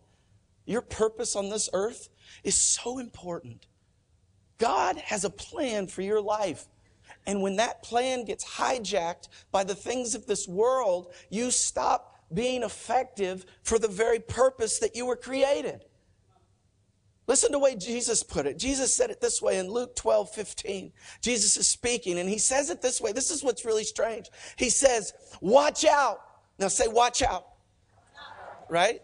your 0.67 0.83
purpose 0.83 1.37
on 1.37 1.49
this 1.49 1.69
earth 1.73 2.09
is 2.43 2.59
so 2.59 2.99
important. 2.99 3.67
God 4.59 4.97
has 4.97 5.25
a 5.25 5.31
plan 5.31 5.87
for 5.87 6.03
your 6.03 6.21
life. 6.21 6.67
And 7.27 7.43
when 7.43 7.57
that 7.57 7.83
plan 7.83 8.25
gets 8.25 8.45
hijacked 8.45 9.29
by 9.51 9.65
the 9.65 9.75
things 9.75 10.15
of 10.15 10.27
this 10.27 10.49
world, 10.49 11.13
you 11.31 11.51
stop 11.51 12.25
being 12.33 12.63
effective 12.63 13.45
for 13.63 13.79
the 13.79 13.89
very 13.89 14.19
purpose 14.19 14.79
that 14.79 14.97
you 14.97 15.07
were 15.07 15.17
created. 15.17 15.85
Listen 17.27 17.51
to 17.51 17.53
the 17.53 17.59
way 17.59 17.75
Jesus 17.75 18.23
put 18.23 18.47
it. 18.47 18.59
Jesus 18.59 18.95
said 18.95 19.11
it 19.11 19.21
this 19.21 19.41
way 19.41 19.59
in 19.59 19.71
Luke 19.71 19.97
12, 19.97 20.31
15. 20.31 20.93
Jesus 21.23 21.57
is 21.57 21.67
speaking 21.67 22.19
and 22.19 22.29
he 22.29 22.39
says 22.39 22.69
it 22.69 22.83
this 22.83 23.01
way. 23.01 23.13
This 23.13 23.31
is 23.31 23.43
what's 23.43 23.65
really 23.65 23.85
strange. 23.85 24.29
He 24.57 24.69
says, 24.69 25.15
watch 25.41 25.85
out. 25.87 26.21
Now 26.59 26.69
say, 26.69 26.87
watch 26.87 27.23
out. 27.23 27.47
Right? 28.69 29.01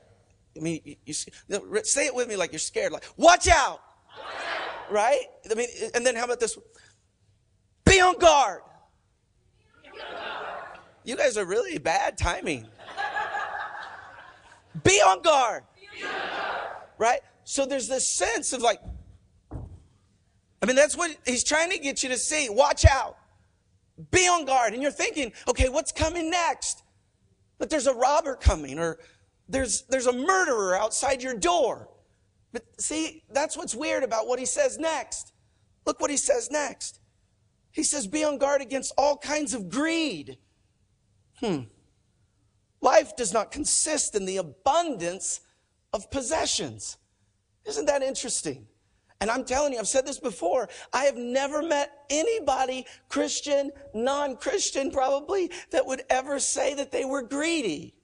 I 0.56 0.60
mean, 0.60 0.80
you, 0.84 0.96
you, 1.06 1.14
say 1.14 2.06
it 2.06 2.14
with 2.14 2.28
me 2.28 2.36
like 2.36 2.52
you're 2.52 2.58
scared. 2.58 2.92
Like, 2.92 3.06
watch 3.16 3.48
out. 3.48 3.80
Watch 4.06 4.34
out. 4.88 4.92
Right? 4.92 5.20
I 5.50 5.54
mean, 5.54 5.68
and 5.94 6.04
then 6.04 6.14
how 6.14 6.24
about 6.24 6.40
this? 6.40 6.58
Be 7.84 8.00
on 8.00 8.18
guard. 8.18 8.62
You 11.04 11.16
guys 11.16 11.38
are 11.38 11.44
really 11.46 11.78
bad 11.78 12.18
timing. 12.18 12.66
Be 14.84 15.00
on 15.00 15.22
guard. 15.22 15.64
Be 15.74 16.04
on 16.04 16.12
guard. 16.12 16.39
Right? 17.00 17.20
So 17.44 17.64
there's 17.64 17.88
this 17.88 18.06
sense 18.06 18.52
of 18.52 18.60
like, 18.60 18.78
I 19.50 20.66
mean, 20.66 20.76
that's 20.76 20.98
what 20.98 21.16
he's 21.24 21.42
trying 21.42 21.70
to 21.70 21.78
get 21.78 22.02
you 22.02 22.10
to 22.10 22.18
see. 22.18 22.50
Watch 22.50 22.84
out. 22.84 23.16
Be 24.10 24.28
on 24.28 24.44
guard. 24.44 24.74
And 24.74 24.82
you're 24.82 24.92
thinking, 24.92 25.32
okay, 25.48 25.70
what's 25.70 25.92
coming 25.92 26.30
next? 26.30 26.82
But 27.58 27.70
there's 27.70 27.86
a 27.86 27.94
robber 27.94 28.36
coming 28.36 28.78
or 28.78 28.98
there's, 29.48 29.82
there's 29.88 30.08
a 30.08 30.12
murderer 30.12 30.76
outside 30.76 31.22
your 31.22 31.34
door. 31.34 31.88
But 32.52 32.64
see, 32.78 33.24
that's 33.30 33.56
what's 33.56 33.74
weird 33.74 34.02
about 34.02 34.26
what 34.26 34.38
he 34.38 34.44
says 34.44 34.78
next. 34.78 35.32
Look 35.86 36.00
what 36.00 36.10
he 36.10 36.18
says 36.18 36.50
next. 36.50 37.00
He 37.70 37.82
says, 37.82 38.06
be 38.06 38.24
on 38.24 38.36
guard 38.36 38.60
against 38.60 38.92
all 38.98 39.16
kinds 39.16 39.54
of 39.54 39.70
greed. 39.70 40.36
Hmm. 41.38 41.60
Life 42.82 43.16
does 43.16 43.32
not 43.32 43.50
consist 43.50 44.14
in 44.14 44.26
the 44.26 44.36
abundance 44.36 45.40
of 45.92 46.10
possessions. 46.10 46.98
Isn't 47.66 47.86
that 47.86 48.02
interesting? 48.02 48.66
And 49.20 49.30
I'm 49.30 49.44
telling 49.44 49.74
you, 49.74 49.78
I've 49.78 49.88
said 49.88 50.06
this 50.06 50.18
before. 50.18 50.68
I 50.92 51.04
have 51.04 51.16
never 51.16 51.62
met 51.62 52.06
anybody, 52.08 52.86
Christian, 53.08 53.70
non-Christian 53.92 54.90
probably, 54.90 55.50
that 55.72 55.84
would 55.84 56.02
ever 56.08 56.38
say 56.38 56.72
that 56.74 56.90
they 56.90 57.04
were 57.04 57.22
greedy. 57.22 57.94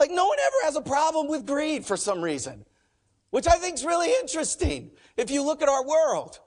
Like 0.00 0.10
no 0.10 0.26
one 0.26 0.38
ever 0.38 0.56
has 0.64 0.76
a 0.76 0.80
problem 0.80 1.28
with 1.28 1.46
greed 1.46 1.84
for 1.84 1.96
some 1.96 2.20
reason, 2.20 2.64
which 3.30 3.46
I 3.46 3.58
think 3.58 3.74
is 3.74 3.84
really 3.84 4.12
interesting 4.20 4.90
if 5.16 5.30
you 5.30 5.42
look 5.42 5.62
at 5.62 5.68
our 5.68 5.86
world. 5.86 6.40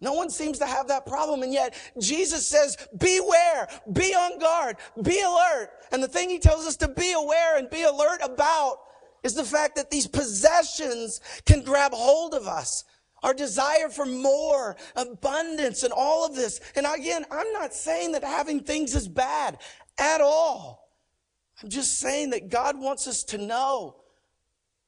No 0.00 0.12
one 0.14 0.30
seems 0.30 0.58
to 0.58 0.66
have 0.66 0.88
that 0.88 1.06
problem. 1.06 1.42
And 1.42 1.52
yet 1.52 1.74
Jesus 2.00 2.46
says, 2.46 2.76
beware, 2.98 3.68
be 3.92 4.14
on 4.14 4.38
guard, 4.38 4.76
be 5.02 5.20
alert. 5.20 5.70
And 5.92 6.02
the 6.02 6.08
thing 6.08 6.28
he 6.28 6.40
tells 6.40 6.66
us 6.66 6.76
to 6.78 6.88
be 6.88 7.12
aware 7.12 7.56
and 7.56 7.70
be 7.70 7.82
alert 7.82 8.20
about 8.22 8.78
is 9.22 9.34
the 9.34 9.44
fact 9.44 9.76
that 9.76 9.90
these 9.90 10.06
possessions 10.06 11.20
can 11.44 11.62
grab 11.62 11.92
hold 11.92 12.34
of 12.34 12.46
us. 12.46 12.84
Our 13.22 13.34
desire 13.34 13.88
for 13.88 14.04
more 14.04 14.76
abundance 14.96 15.84
and 15.84 15.92
all 15.92 16.26
of 16.26 16.34
this. 16.34 16.60
And 16.74 16.86
again, 16.86 17.24
I'm 17.30 17.52
not 17.52 17.72
saying 17.72 18.12
that 18.12 18.24
having 18.24 18.60
things 18.60 18.96
is 18.96 19.06
bad 19.06 19.58
at 19.96 20.20
all. 20.20 20.88
I'm 21.62 21.68
just 21.68 21.98
saying 22.00 22.30
that 22.30 22.48
God 22.50 22.76
wants 22.78 23.06
us 23.06 23.22
to 23.24 23.38
know 23.38 23.96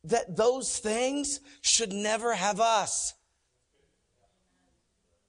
that 0.02 0.36
those 0.36 0.78
things 0.78 1.40
should 1.60 1.92
never 1.92 2.34
have 2.34 2.60
us. 2.60 3.14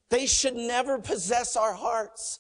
They 0.10 0.26
should 0.26 0.56
never 0.56 1.00
possess 1.00 1.56
our 1.56 1.74
hearts 1.74 2.40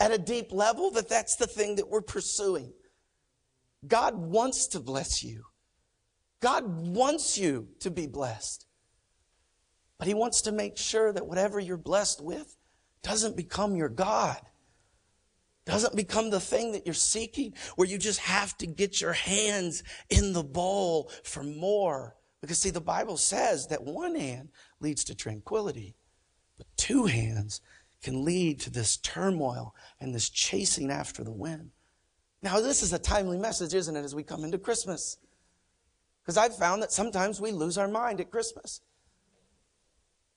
at 0.00 0.10
a 0.10 0.18
deep 0.18 0.52
level 0.52 0.90
that 0.92 1.08
that's 1.08 1.36
the 1.36 1.46
thing 1.46 1.76
that 1.76 1.88
we're 1.88 2.02
pursuing. 2.02 2.72
God 3.86 4.16
wants 4.16 4.66
to 4.68 4.80
bless 4.80 5.22
you. 5.22 5.44
God 6.44 6.86
wants 6.88 7.38
you 7.38 7.68
to 7.80 7.90
be 7.90 8.06
blessed. 8.06 8.66
But 9.96 10.06
He 10.06 10.12
wants 10.12 10.42
to 10.42 10.52
make 10.52 10.76
sure 10.76 11.10
that 11.10 11.26
whatever 11.26 11.58
you're 11.58 11.78
blessed 11.78 12.22
with 12.22 12.58
doesn't 13.02 13.34
become 13.34 13.74
your 13.76 13.88
God 13.88 14.42
doesn't 15.64 15.96
become 15.96 16.28
the 16.28 16.40
thing 16.40 16.72
that 16.72 16.84
you're 16.84 16.94
seeking, 16.94 17.54
where 17.76 17.88
you 17.88 17.96
just 17.96 18.20
have 18.20 18.54
to 18.58 18.66
get 18.66 19.00
your 19.00 19.14
hands 19.14 19.82
in 20.10 20.34
the 20.34 20.44
bowl 20.44 21.10
for 21.22 21.42
more. 21.42 22.16
Because, 22.42 22.58
see, 22.58 22.68
the 22.68 22.82
Bible 22.82 23.16
says 23.16 23.68
that 23.68 23.82
one 23.82 24.14
hand 24.14 24.50
leads 24.80 25.04
to 25.04 25.14
tranquility, 25.14 25.96
but 26.58 26.66
two 26.76 27.06
hands 27.06 27.62
can 28.02 28.26
lead 28.26 28.60
to 28.60 28.70
this 28.70 28.98
turmoil 28.98 29.74
and 29.98 30.14
this 30.14 30.28
chasing 30.28 30.90
after 30.90 31.24
the 31.24 31.32
wind. 31.32 31.70
Now, 32.42 32.60
this 32.60 32.82
is 32.82 32.92
a 32.92 32.98
timely 32.98 33.38
message, 33.38 33.72
isn't 33.72 33.96
it, 33.96 34.04
as 34.04 34.14
we 34.14 34.22
come 34.22 34.44
into 34.44 34.58
Christmas? 34.58 35.16
Because 36.24 36.38
I've 36.38 36.56
found 36.56 36.82
that 36.82 36.90
sometimes 36.90 37.40
we 37.40 37.52
lose 37.52 37.76
our 37.76 37.88
mind 37.88 38.20
at 38.20 38.30
Christmas. 38.30 38.80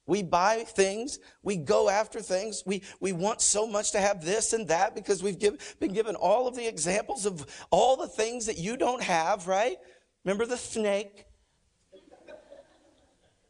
We 0.05 0.23
buy 0.23 0.63
things. 0.65 1.19
We 1.43 1.57
go 1.57 1.89
after 1.89 2.21
things. 2.21 2.63
We, 2.65 2.83
we 2.99 3.11
want 3.11 3.41
so 3.41 3.67
much 3.67 3.91
to 3.91 3.99
have 3.99 4.23
this 4.23 4.53
and 4.53 4.67
that 4.67 4.95
because 4.95 5.23
we've 5.23 5.39
give, 5.39 5.75
been 5.79 5.93
given 5.93 6.15
all 6.15 6.47
of 6.47 6.55
the 6.55 6.67
examples 6.67 7.25
of 7.25 7.45
all 7.71 7.97
the 7.97 8.07
things 8.07 8.45
that 8.45 8.57
you 8.57 8.77
don't 8.77 9.03
have, 9.03 9.47
right? 9.47 9.77
Remember 10.23 10.45
the 10.45 10.57
snake? 10.57 11.25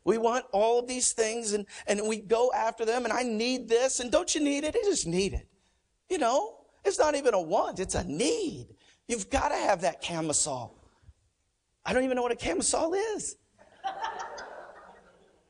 We 0.03 0.17
want 0.17 0.45
all 0.51 0.79
of 0.79 0.87
these 0.87 1.11
things 1.11 1.53
and, 1.53 1.65
and 1.85 2.07
we 2.07 2.17
go 2.17 2.51
after 2.55 2.85
them 2.85 3.03
and 3.03 3.13
I 3.13 3.23
need 3.23 3.67
this 3.67 3.99
and 3.99 4.11
don't 4.11 4.33
you 4.33 4.41
need 4.41 4.63
it? 4.63 4.75
I 4.75 4.83
just 4.85 5.05
need 5.05 5.33
it. 5.33 5.47
You 6.09 6.17
know, 6.17 6.59
it's 6.85 6.97
not 6.97 7.15
even 7.15 7.33
a 7.33 7.41
want, 7.41 7.79
it's 7.79 7.95
a 7.95 8.03
need. 8.03 8.67
You've 9.07 9.29
got 9.29 9.49
to 9.49 9.55
have 9.55 9.81
that 9.81 10.01
camisole. 10.01 10.76
I 11.87 11.93
don't 11.93 12.03
even 12.03 12.17
know 12.17 12.21
what 12.21 12.33
a 12.33 12.35
camisole 12.35 12.93
is. 12.93 13.37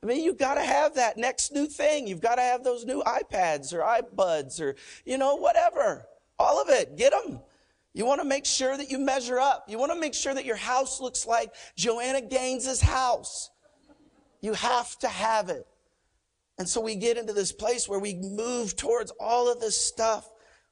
I 0.03 0.06
mean, 0.06 0.24
you've 0.24 0.38
got 0.38 0.56
to 0.56 0.63
have 0.63 0.94
that 0.94 1.17
next 1.17 1.51
new 1.51 1.65
thing. 1.65 2.08
You've 2.08 2.22
got 2.22 2.36
to 2.36 2.41
have 2.41 2.63
those 2.63 2.86
new 2.86 3.01
iPads 3.01 3.74
or 3.74 3.79
iBuds 3.79 4.62
or, 4.62 4.75
you 5.03 5.17
know, 5.17 5.36
whatever. 5.36 6.06
All 6.38 6.62
of 6.62 6.70
it. 6.70 6.96
Get 6.96 7.12
them. 7.12 7.39
You 7.96 8.06
want 8.06 8.22
to 8.22 8.27
make 8.27 8.46
sure 8.46 8.77
that 8.77 8.91
you 8.91 9.00
measure 9.00 9.39
up. 9.39 9.65
You 9.67 9.79
want 9.79 9.91
to 9.91 10.00
make 10.00 10.13
sure 10.13 10.36
that 10.36 10.46
your 10.46 10.56
house 10.56 11.01
looks 11.01 11.25
like 11.25 11.51
Joanna 11.75 12.22
Gaines's 12.22 12.79
house. 12.79 13.50
You 14.39 14.53
have 14.53 14.96
to 15.00 15.08
have 15.08 15.50
it. 15.50 15.65
And 16.60 16.70
so 16.70 16.79
we 16.79 16.96
get 16.96 17.17
into 17.17 17.34
this 17.34 17.51
place 17.51 17.89
where 17.89 18.00
we 18.00 18.13
move 18.13 18.75
towards 18.75 19.12
all 19.20 19.51
of 19.51 19.60
this 19.60 19.75
stuff. 19.75 20.29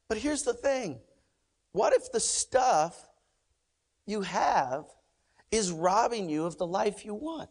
But 0.07 0.19
here's 0.19 0.43
the 0.43 0.53
thing. 0.53 0.99
What 1.71 1.93
if 1.93 2.11
the 2.11 2.19
stuff 2.19 3.09
you 4.05 4.21
have 4.21 4.85
is 5.55 5.71
robbing 5.71 6.29
you 6.29 6.45
of 6.45 6.57
the 6.57 6.67
life 6.67 7.05
you 7.05 7.13
want? 7.13 7.49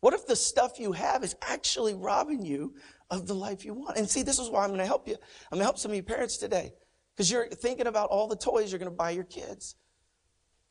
What 0.00 0.14
if 0.14 0.26
the 0.26 0.36
stuff 0.36 0.78
you 0.78 0.92
have 0.92 1.22
is 1.22 1.36
actually 1.42 1.94
robbing 1.94 2.44
you 2.44 2.74
of 3.10 3.26
the 3.26 3.34
life 3.34 3.64
you 3.64 3.74
want? 3.74 3.98
And 3.98 4.08
see, 4.08 4.22
this 4.22 4.38
is 4.38 4.48
why 4.48 4.62
I'm 4.62 4.70
going 4.70 4.80
to 4.80 4.86
help 4.86 5.06
you. 5.06 5.14
I'm 5.14 5.56
going 5.56 5.60
to 5.60 5.64
help 5.64 5.78
some 5.78 5.90
of 5.90 5.96
you 5.96 6.02
parents 6.02 6.38
today 6.38 6.72
because 7.14 7.30
you're 7.30 7.48
thinking 7.48 7.86
about 7.86 8.08
all 8.08 8.26
the 8.26 8.36
toys 8.36 8.72
you're 8.72 8.78
going 8.78 8.90
to 8.90 8.96
buy 8.96 9.10
your 9.10 9.24
kids. 9.24 9.76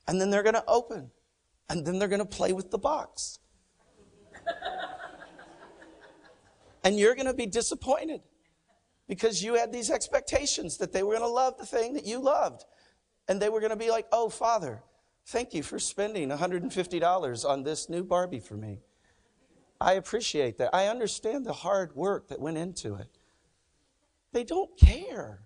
And 0.08 0.20
then 0.20 0.32
they're 0.32 0.44
going 0.44 0.56
to 0.56 0.64
open. 0.68 1.12
And 1.70 1.86
then 1.86 2.00
they're 2.00 2.08
going 2.08 2.20
to 2.20 2.26
play 2.26 2.54
with 2.54 2.72
the 2.72 2.80
box. 2.80 3.38
and 6.84 6.98
you're 6.98 7.14
going 7.14 7.28
to 7.28 7.36
be 7.36 7.46
disappointed 7.46 8.22
because 9.08 9.44
you 9.44 9.54
had 9.54 9.72
these 9.72 9.92
expectations 9.92 10.78
that 10.78 10.92
they 10.92 11.04
were 11.04 11.14
going 11.14 11.22
to 11.22 11.28
love 11.28 11.60
the 11.60 11.66
thing 11.66 11.94
that 11.94 12.06
you 12.06 12.20
loved. 12.20 12.64
And 13.30 13.42
they 13.42 13.48
were 13.48 13.62
going 13.62 13.70
to 13.70 13.78
be 13.78 13.92
like, 13.92 14.08
oh, 14.12 14.28
Father, 14.28 14.84
thank 15.28 15.54
you 15.54 15.64
for 15.64 15.80
spending 15.80 16.30
$150 16.30 17.50
on 17.50 17.64
this 17.64 17.88
new 17.88 18.04
Barbie 18.04 18.40
for 18.40 18.56
me. 18.56 18.80
I 19.80 19.94
appreciate 19.94 20.58
that. 20.58 20.72
I 20.74 20.88
understand 20.88 21.46
the 21.46 21.54
hard 21.54 21.96
work 21.96 22.28
that 22.28 22.42
went 22.42 22.58
into 22.58 22.96
it. 22.96 23.08
They 24.34 24.44
don't 24.44 24.76
care. 24.78 25.40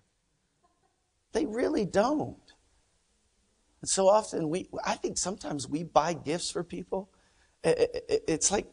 They 1.34 1.46
really 1.46 1.86
don't. 1.86 2.54
And 3.82 3.90
so 3.90 4.08
often 4.08 4.50
we, 4.50 4.70
I 4.86 4.96
think 4.96 5.18
sometimes 5.18 5.68
we 5.68 5.84
buy 5.84 6.14
gifts 6.14 6.50
for 6.50 6.64
people. 6.64 7.10
It's 7.64 8.50
like, 8.50 8.68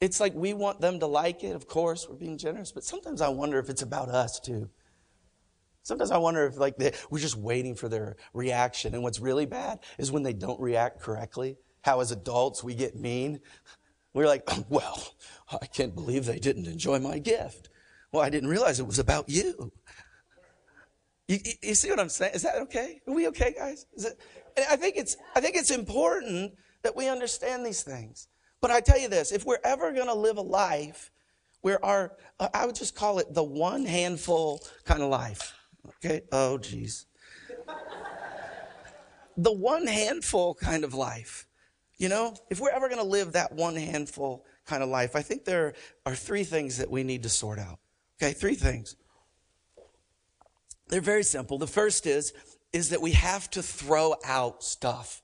it's 0.00 0.20
like 0.20 0.34
we 0.34 0.52
want 0.54 0.80
them 0.80 1.00
to 1.00 1.06
like 1.06 1.42
it. 1.44 1.56
Of 1.56 1.66
course, 1.66 2.06
we're 2.08 2.16
being 2.16 2.36
generous, 2.36 2.72
but 2.72 2.84
sometimes 2.84 3.20
I 3.20 3.28
wonder 3.28 3.58
if 3.58 3.68
it's 3.68 3.82
about 3.82 4.10
us 4.10 4.38
too. 4.38 4.68
Sometimes 5.90 6.12
I 6.12 6.18
wonder 6.18 6.46
if 6.46 6.56
like 6.56 6.76
they, 6.76 6.92
we're 7.10 7.18
just 7.18 7.34
waiting 7.34 7.74
for 7.74 7.88
their 7.88 8.14
reaction. 8.32 8.94
And 8.94 9.02
what's 9.02 9.18
really 9.18 9.44
bad 9.44 9.80
is 9.98 10.12
when 10.12 10.22
they 10.22 10.32
don't 10.32 10.60
react 10.60 11.00
correctly. 11.00 11.56
How 11.82 11.98
as 11.98 12.12
adults 12.12 12.62
we 12.62 12.76
get 12.76 12.94
mean. 12.94 13.40
We're 14.14 14.28
like, 14.28 14.48
well, 14.68 15.02
I 15.50 15.66
can't 15.66 15.92
believe 15.92 16.26
they 16.26 16.38
didn't 16.38 16.68
enjoy 16.68 17.00
my 17.00 17.18
gift. 17.18 17.70
Well, 18.12 18.22
I 18.22 18.30
didn't 18.30 18.50
realize 18.50 18.78
it 18.78 18.86
was 18.86 19.00
about 19.00 19.28
you. 19.28 19.72
You, 21.26 21.38
you 21.60 21.74
see 21.74 21.90
what 21.90 21.98
I'm 21.98 22.08
saying? 22.08 22.34
Is 22.34 22.42
that 22.42 22.54
okay? 22.62 23.00
Are 23.08 23.12
we 23.12 23.26
okay, 23.26 23.52
guys? 23.58 23.86
It, 23.96 24.16
I 24.70 24.76
think 24.76 24.94
it's, 24.96 25.16
I 25.34 25.40
think 25.40 25.56
it's 25.56 25.72
important 25.72 26.52
that 26.82 26.94
we 26.94 27.08
understand 27.08 27.66
these 27.66 27.82
things. 27.82 28.28
But 28.60 28.70
I 28.70 28.78
tell 28.78 28.98
you 28.98 29.08
this, 29.08 29.32
if 29.32 29.44
we're 29.44 29.58
ever 29.64 29.92
going 29.92 30.06
to 30.06 30.14
live 30.14 30.36
a 30.36 30.42
life 30.42 31.10
where 31.62 31.84
our, 31.84 32.12
I 32.54 32.64
would 32.64 32.76
just 32.76 32.94
call 32.94 33.18
it 33.18 33.34
the 33.34 33.42
one 33.42 33.86
handful 33.86 34.62
kind 34.84 35.02
of 35.02 35.10
life. 35.10 35.52
Okay? 35.86 36.22
Oh, 36.32 36.58
geez. 36.58 37.06
the 39.36 39.52
one 39.52 39.86
handful 39.86 40.54
kind 40.54 40.84
of 40.84 40.94
life 40.94 41.46
you 42.00 42.08
know, 42.08 42.34
if 42.48 42.58
we're 42.60 42.70
ever 42.70 42.88
going 42.88 43.02
to 43.02 43.06
live 43.06 43.32
that 43.32 43.52
one 43.52 43.76
handful 43.76 44.46
kind 44.64 44.82
of 44.82 44.88
life, 44.88 45.14
I 45.14 45.20
think 45.20 45.44
there 45.44 45.74
are 46.06 46.14
three 46.14 46.44
things 46.44 46.78
that 46.78 46.90
we 46.90 47.04
need 47.04 47.24
to 47.24 47.28
sort 47.28 47.58
out. 47.58 47.78
Okay, 48.20 48.32
three 48.32 48.54
things. 48.54 48.96
They're 50.88 51.02
very 51.02 51.22
simple. 51.22 51.58
The 51.58 51.66
first 51.66 52.06
is, 52.06 52.32
is 52.72 52.88
that 52.88 53.02
we 53.02 53.12
have 53.12 53.50
to 53.50 53.62
throw 53.62 54.14
out 54.24 54.64
stuff. 54.64 55.22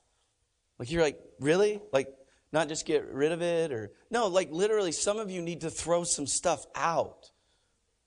Like 0.77 0.91
you're 0.91 1.01
like, 1.01 1.19
really? 1.39 1.81
Like 1.91 2.09
not 2.53 2.67
just 2.67 2.85
get 2.85 3.11
rid 3.11 3.31
of 3.31 3.41
it 3.41 3.71
or 3.71 3.91
no, 4.11 4.27
like 4.27 4.51
literally 4.51 4.91
some 4.91 5.17
of 5.17 5.31
you 5.31 5.41
need 5.41 5.61
to 5.61 5.71
throw 5.71 6.03
some 6.03 6.27
stuff 6.27 6.63
out. 6.75 7.31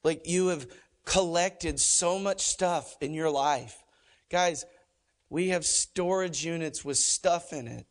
Like 0.05 0.29
you 0.29 0.47
have 0.47 0.69
collected 1.11 1.79
so 1.79 2.19
much 2.19 2.41
stuff 2.41 2.97
in 3.01 3.13
your 3.13 3.31
life. 3.31 3.85
Guys, 4.31 4.65
we 5.29 5.49
have 5.49 5.67
storage 5.67 6.45
units 6.45 6.85
with 6.85 6.97
stuff 6.97 7.53
in 7.53 7.67
it 7.67 7.87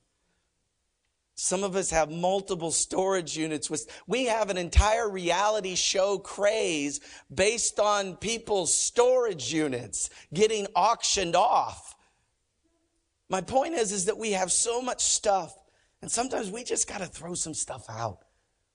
some 1.39 1.63
of 1.63 1.77
us 1.77 1.89
have 1.91 2.11
multiple 2.11 2.69
storage 2.69 3.37
units. 3.37 3.69
With, 3.69 3.89
we 4.07 4.25
have 4.25 4.49
an 4.49 4.57
entire 4.57 5.09
reality 5.09 5.75
show 5.75 6.19
craze 6.19 6.99
based 7.33 7.79
on 7.79 8.17
people's 8.17 8.75
storage 8.75 9.53
units 9.53 10.09
getting 10.33 10.67
auctioned 10.75 11.37
off. 11.37 11.95
My 13.29 13.39
point 13.39 13.73
is, 13.75 13.93
is 13.93 14.05
that 14.05 14.17
we 14.17 14.33
have 14.33 14.51
so 14.51 14.81
much 14.81 15.01
stuff 15.01 15.57
and 16.01 16.11
sometimes 16.11 16.51
we 16.51 16.65
just 16.65 16.89
got 16.89 16.97
to 16.97 17.05
throw 17.05 17.35
some 17.35 17.53
stuff 17.53 17.85
out. 17.89 18.19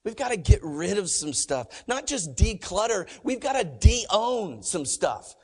We've 0.04 0.16
got 0.16 0.30
to 0.30 0.36
get 0.36 0.60
rid 0.62 0.98
of 0.98 1.08
some 1.08 1.32
stuff, 1.32 1.84
not 1.86 2.06
just 2.06 2.36
declutter. 2.36 3.08
We've 3.22 3.40
got 3.40 3.54
to 3.54 3.64
de-own 3.64 4.62
some 4.62 4.84
stuff. 4.84 5.34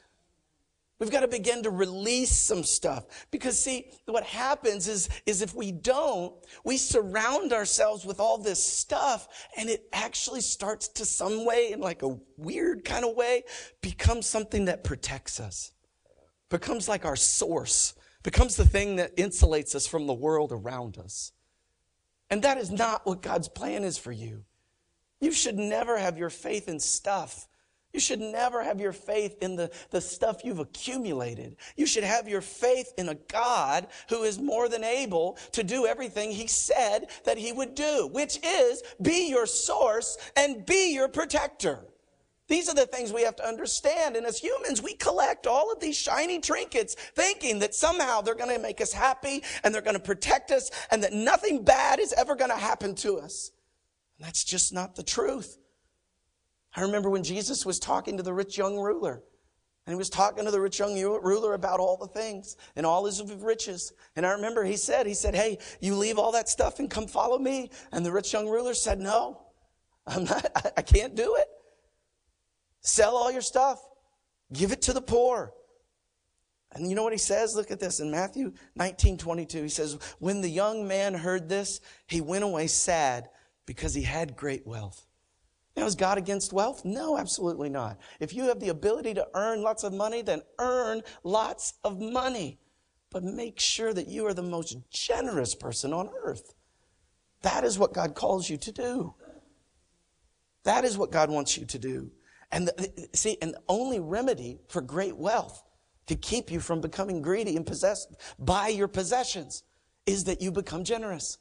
We've 0.99 1.11
got 1.11 1.21
to 1.21 1.29
begin 1.29 1.63
to 1.63 1.71
release 1.71 2.31
some 2.31 2.63
stuff. 2.63 3.27
Because 3.31 3.59
see, 3.59 3.91
what 4.05 4.23
happens 4.23 4.87
is, 4.87 5.09
is 5.25 5.41
if 5.41 5.55
we 5.55 5.73
don't, 5.73 6.35
we 6.63 6.77
surround 6.77 7.55
ourselves 7.55 8.05
with 8.05 8.21
all 8.21 8.37
this 8.37 8.63
stuff 8.63 9.27
and 9.57 9.71
it 9.71 9.89
actually 9.95 10.43
starts 10.43 10.89
to 10.89 11.07
some 11.07 11.47
way, 11.47 11.73
in 11.73 11.81
like 11.81 12.03
a 12.03 12.19
weird 12.37 12.85
kind 12.85 13.07
of 13.07 13.17
way, 13.17 13.45
become 13.81 14.21
something 14.21 14.67
that 14.67 14.85
protects 14.85 15.41
us. 15.41 15.73
Becomes 16.51 16.87
like 16.87 17.07
our 17.07 17.17
source. 17.17 17.95
Becomes 18.23 18.57
the 18.57 18.67
thing 18.67 18.97
that 18.97 19.17
insulates 19.17 19.75
us 19.75 19.87
from 19.87 20.07
the 20.07 20.13
world 20.13 20.53
around 20.53 20.99
us. 20.99 21.33
And 22.29 22.43
that 22.43 22.59
is 22.59 22.71
not 22.71 23.07
what 23.07 23.23
God's 23.23 23.49
plan 23.49 23.85
is 23.85 23.97
for 23.97 24.13
you. 24.13 24.45
You 25.21 25.33
should 25.33 25.59
never 25.59 25.99
have 25.99 26.19
your 26.19 26.31
faith 26.31 26.69
in 26.69 26.81
stuff 26.81 27.49
you 27.93 27.99
should 27.99 28.21
never 28.21 28.63
have 28.63 28.81
your 28.81 28.93
faith 28.93 29.37
in 29.41 29.57
the, 29.57 29.71
the 29.91 30.01
stuff 30.01 30.45
you've 30.45 30.61
accumulated. 30.61 31.57
You 31.77 31.87
should 31.87 32.05
have 32.05 32.29
your 32.29 32.41
faith 32.41 32.93
in 32.97 33.09
a 33.09 33.15
God 33.15 33.89
who 34.09 34.23
is 34.23 34.39
more 34.39 34.69
than 34.69 34.85
able 34.85 35.39
to 35.53 35.65
do 35.65 35.87
everything 35.87 36.31
he 36.31 36.47
said 36.47 37.07
that 37.25 37.39
he 37.39 37.53
would 37.53 37.75
do, 37.75 38.09
which 38.13 38.39
is 38.45 38.83
be 39.03 39.29
your 39.29 39.47
source 39.47 40.19
and 40.37 40.65
be 40.65 40.95
your 40.95 41.09
protector. 41.09 41.81
These 42.47 42.69
are 42.69 42.75
the 42.75 42.87
things 42.87 43.13
we 43.13 43.23
have 43.23 43.37
to 43.37 43.47
understand. 43.47 44.17
And 44.17 44.27
as 44.27 44.39
humans, 44.39 44.83
we 44.83 44.95
collect 44.95 45.47
all 45.47 45.73
of 45.73 45.81
these 45.81 45.97
shiny 45.97 46.41
trinkets 46.41 46.95
thinking 46.95 47.61
that 47.61 47.75
somehow 47.75 48.21
they're 48.21 48.35
going 48.35 48.55
to 48.55 48.63
make 48.63 48.81
us 48.81 48.93
happy 48.93 49.43
and 49.63 49.75
they're 49.75 49.83
going 49.83 49.95
to 49.95 50.01
protect 50.01 50.51
us 50.51 50.71
and 50.91 51.03
that 51.03 51.13
nothing 51.13 51.65
bad 51.65 51.99
is 51.99 52.13
ever 52.13 52.35
going 52.37 52.51
to 52.51 52.57
happen 52.57 52.95
to 52.97 53.19
us. 53.19 53.53
That's 54.21 54.45
just 54.45 54.73
not 54.73 54.95
the 54.95 55.03
truth. 55.03 55.57
I 56.77 56.83
remember 56.83 57.11
when 57.11 57.25
Jesus 57.25 57.67
was 57.67 57.79
talking 57.81 58.19
to 58.19 58.23
the 58.23 58.33
rich 58.33 58.57
young 58.57 58.79
ruler. 58.79 59.23
And 59.87 59.95
he 59.95 59.99
was 59.99 60.11
talking 60.11 60.45
to 60.45 60.51
the 60.51 60.61
rich 60.61 60.79
young 60.79 60.95
ruler 61.01 61.55
about 61.55 61.81
all 61.81 61.97
the 61.97 62.07
things 62.07 62.57
and 62.77 62.85
all 62.85 63.07
his 63.07 63.23
riches. 63.43 63.93
And 64.15 64.27
I 64.27 64.33
remember 64.33 64.63
he 64.63 64.77
said, 64.77 65.07
he 65.07 65.15
said, 65.15 65.35
Hey, 65.35 65.59
you 65.81 65.97
leave 65.97 66.19
all 66.19 66.33
that 66.33 66.49
stuff 66.49 66.79
and 66.79 66.91
come 66.91 67.07
follow 67.07 67.39
me. 67.39 67.71
And 67.91 68.05
the 68.05 68.13
rich 68.13 68.33
young 68.33 68.47
ruler 68.47 68.75
said, 68.75 69.01
No, 69.01 69.41
I'm 70.07 70.25
not, 70.25 70.47
I 70.77 70.83
can't 70.83 71.17
do 71.17 71.37
it. 71.37 71.49
Sell 72.83 73.17
all 73.17 73.33
your 73.33 73.41
stuff. 73.41 73.83
Give 74.53 74.71
it 74.71 74.83
to 74.83 74.93
the 74.93 75.03
poor. 75.03 75.55
And 76.73 76.89
you 76.89 76.95
know 76.95 77.03
what 77.03 77.13
he 77.13 77.19
says? 77.19 77.57
Look 77.57 77.71
at 77.71 77.81
this 77.81 77.99
in 77.99 78.11
Matthew 78.11 78.53
19, 78.77 79.19
22. 79.19 79.63
He 79.63 79.69
says, 79.69 79.99
When 80.19 80.41
the 80.41 80.49
young 80.49 80.87
man 80.87 81.15
heard 81.15 81.49
this, 81.49 81.81
he 82.07 82.21
went 82.21 82.45
away 82.45 82.69
sad 82.69 83.29
because 83.67 83.95
he 83.95 84.03
had 84.03 84.37
great 84.37 84.67
wealth. 84.67 85.07
Now, 85.77 85.87
is 85.87 85.95
God 85.95 86.19
against 86.19 86.53
wealth? 86.53 86.85
No, 86.85 87.17
absolutely 87.17 87.69
not. 87.69 87.99
If 88.19 88.35
you 88.35 88.45
have 88.45 88.61
the 88.61 88.69
ability 88.71 89.15
to 89.15 89.29
earn 89.35 89.63
lots 89.63 89.85
of 89.85 89.93
money, 89.93 90.23
then 90.23 90.43
earn 90.59 91.03
lots 91.23 91.75
of 91.85 92.01
money. 92.01 92.59
But 93.11 93.25
make 93.25 93.59
sure 93.59 93.93
that 93.95 94.09
you 94.09 94.27
are 94.27 94.35
the 94.35 94.43
most 94.43 94.77
generous 94.91 95.55
person 95.55 95.93
on 95.93 96.11
earth. 96.23 96.55
That 97.43 97.65
is 97.65 97.79
what 97.79 97.95
God 97.95 98.15
calls 98.15 98.51
you 98.51 98.57
to 98.59 98.73
do. 98.73 99.15
That 100.65 100.85
is 100.85 100.99
what 100.99 101.11
God 101.11 101.31
wants 101.31 101.57
you 101.57 101.65
to 101.67 101.79
do. 101.79 102.11
And 102.53 102.69
the, 102.69 103.09
see, 103.15 103.39
and 103.41 103.55
the 103.55 103.61
only 103.69 104.01
remedy 104.01 104.61
for 104.69 104.83
great 104.83 105.17
wealth 105.17 105.63
to 106.07 106.17
keep 106.17 106.51
you 106.51 106.61
from 106.61 106.81
becoming 106.81 107.23
greedy 107.23 107.57
and 107.57 107.65
possessed 107.65 108.15
by 108.39 108.69
your 108.69 108.89
possessions 108.89 109.63
is 110.07 110.25
that 110.25 110.43
you 110.43 110.51
become 110.51 110.85
generous. 110.85 111.39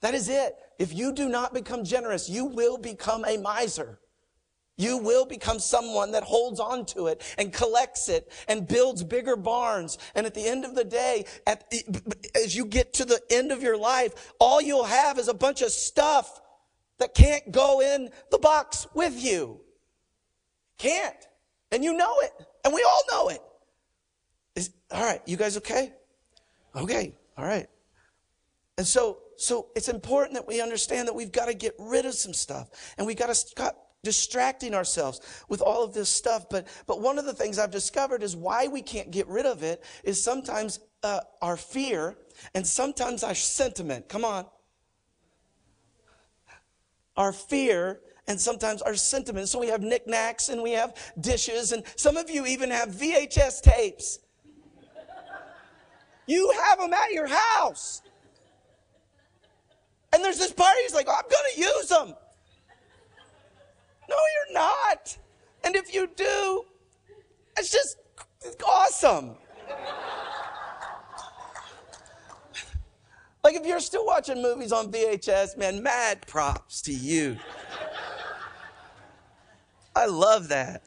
That 0.00 0.14
is 0.14 0.28
it. 0.28 0.56
If 0.78 0.94
you 0.94 1.12
do 1.12 1.28
not 1.28 1.52
become 1.52 1.84
generous, 1.84 2.28
you 2.28 2.44
will 2.44 2.78
become 2.78 3.24
a 3.24 3.36
miser. 3.36 3.98
You 4.76 4.96
will 4.98 5.26
become 5.26 5.58
someone 5.58 6.12
that 6.12 6.22
holds 6.22 6.60
on 6.60 6.86
to 6.86 7.08
it 7.08 7.20
and 7.36 7.52
collects 7.52 8.08
it 8.08 8.30
and 8.46 8.66
builds 8.66 9.02
bigger 9.02 9.34
barns. 9.34 9.98
And 10.14 10.24
at 10.24 10.34
the 10.34 10.46
end 10.46 10.64
of 10.64 10.76
the 10.76 10.84
day, 10.84 11.24
at, 11.48 11.70
as 12.36 12.54
you 12.54 12.64
get 12.64 12.92
to 12.94 13.04
the 13.04 13.20
end 13.28 13.50
of 13.50 13.60
your 13.60 13.76
life, 13.76 14.32
all 14.38 14.62
you'll 14.62 14.84
have 14.84 15.18
is 15.18 15.26
a 15.26 15.34
bunch 15.34 15.62
of 15.62 15.72
stuff 15.72 16.40
that 16.98 17.12
can't 17.12 17.50
go 17.50 17.80
in 17.80 18.10
the 18.30 18.38
box 18.38 18.86
with 18.94 19.20
you. 19.22 19.60
Can't. 20.78 21.16
And 21.72 21.82
you 21.82 21.92
know 21.96 22.14
it. 22.20 22.32
And 22.64 22.72
we 22.72 22.84
all 22.88 23.02
know 23.10 23.28
it. 23.30 23.42
Is, 24.54 24.70
all 24.92 25.02
right, 25.02 25.20
you 25.26 25.36
guys 25.36 25.56
okay? 25.56 25.92
Okay, 26.76 27.14
all 27.36 27.44
right. 27.44 27.68
And 28.76 28.86
so, 28.86 29.18
so 29.40 29.68
it's 29.76 29.88
important 29.88 30.34
that 30.34 30.48
we 30.48 30.60
understand 30.60 31.06
that 31.06 31.14
we've 31.14 31.30
got 31.30 31.46
to 31.46 31.54
get 31.54 31.74
rid 31.78 32.04
of 32.04 32.14
some 32.14 32.34
stuff, 32.34 32.94
and 32.98 33.06
we've 33.06 33.16
got 33.16 33.28
to 33.28 33.34
stop 33.34 33.76
distracting 34.02 34.74
ourselves 34.74 35.20
with 35.48 35.62
all 35.62 35.84
of 35.84 35.94
this 35.94 36.08
stuff. 36.08 36.46
But, 36.50 36.66
but 36.86 37.00
one 37.00 37.18
of 37.18 37.24
the 37.24 37.32
things 37.32 37.58
I've 37.58 37.70
discovered 37.70 38.22
is 38.24 38.34
why 38.34 38.66
we 38.66 38.82
can't 38.82 39.10
get 39.12 39.28
rid 39.28 39.46
of 39.46 39.62
it 39.62 39.84
is 40.02 40.22
sometimes 40.22 40.80
uh, 41.04 41.20
our 41.40 41.56
fear 41.56 42.16
and 42.54 42.66
sometimes 42.66 43.22
our 43.22 43.34
sentiment. 43.34 44.08
Come 44.08 44.24
on. 44.24 44.44
Our 47.16 47.32
fear 47.32 48.00
and 48.26 48.40
sometimes 48.40 48.82
our 48.82 48.94
sentiment. 48.94 49.48
So 49.48 49.60
we 49.60 49.68
have 49.68 49.82
knickknacks 49.82 50.48
and 50.48 50.62
we 50.62 50.72
have 50.72 50.94
dishes, 51.20 51.70
and 51.72 51.84
some 51.96 52.16
of 52.16 52.28
you 52.28 52.44
even 52.44 52.70
have 52.70 52.88
VHS 52.88 53.62
tapes. 53.62 54.18
You 56.26 56.52
have 56.62 56.78
them 56.78 56.92
at 56.92 57.12
your 57.12 57.26
house. 57.26 58.02
And 60.12 60.24
there's 60.24 60.38
this 60.38 60.52
party, 60.52 60.80
he's 60.82 60.94
like, 60.94 61.06
oh, 61.08 61.14
I'm 61.16 61.28
going 61.30 61.54
to 61.54 61.60
use 61.60 61.88
them. 61.88 62.14
No, 64.08 64.16
you're 64.16 64.54
not. 64.54 65.16
And 65.64 65.76
if 65.76 65.92
you 65.92 66.08
do, 66.16 66.64
it's 67.58 67.70
just 67.70 67.98
awesome. 68.66 69.36
like 73.44 73.54
if 73.54 73.66
you're 73.66 73.80
still 73.80 74.06
watching 74.06 74.40
movies 74.40 74.72
on 74.72 74.90
VHS, 74.90 75.58
man, 75.58 75.82
mad 75.82 76.26
props 76.26 76.80
to 76.82 76.92
you. 76.92 77.36
I 79.94 80.06
love 80.06 80.48
that. 80.48 80.82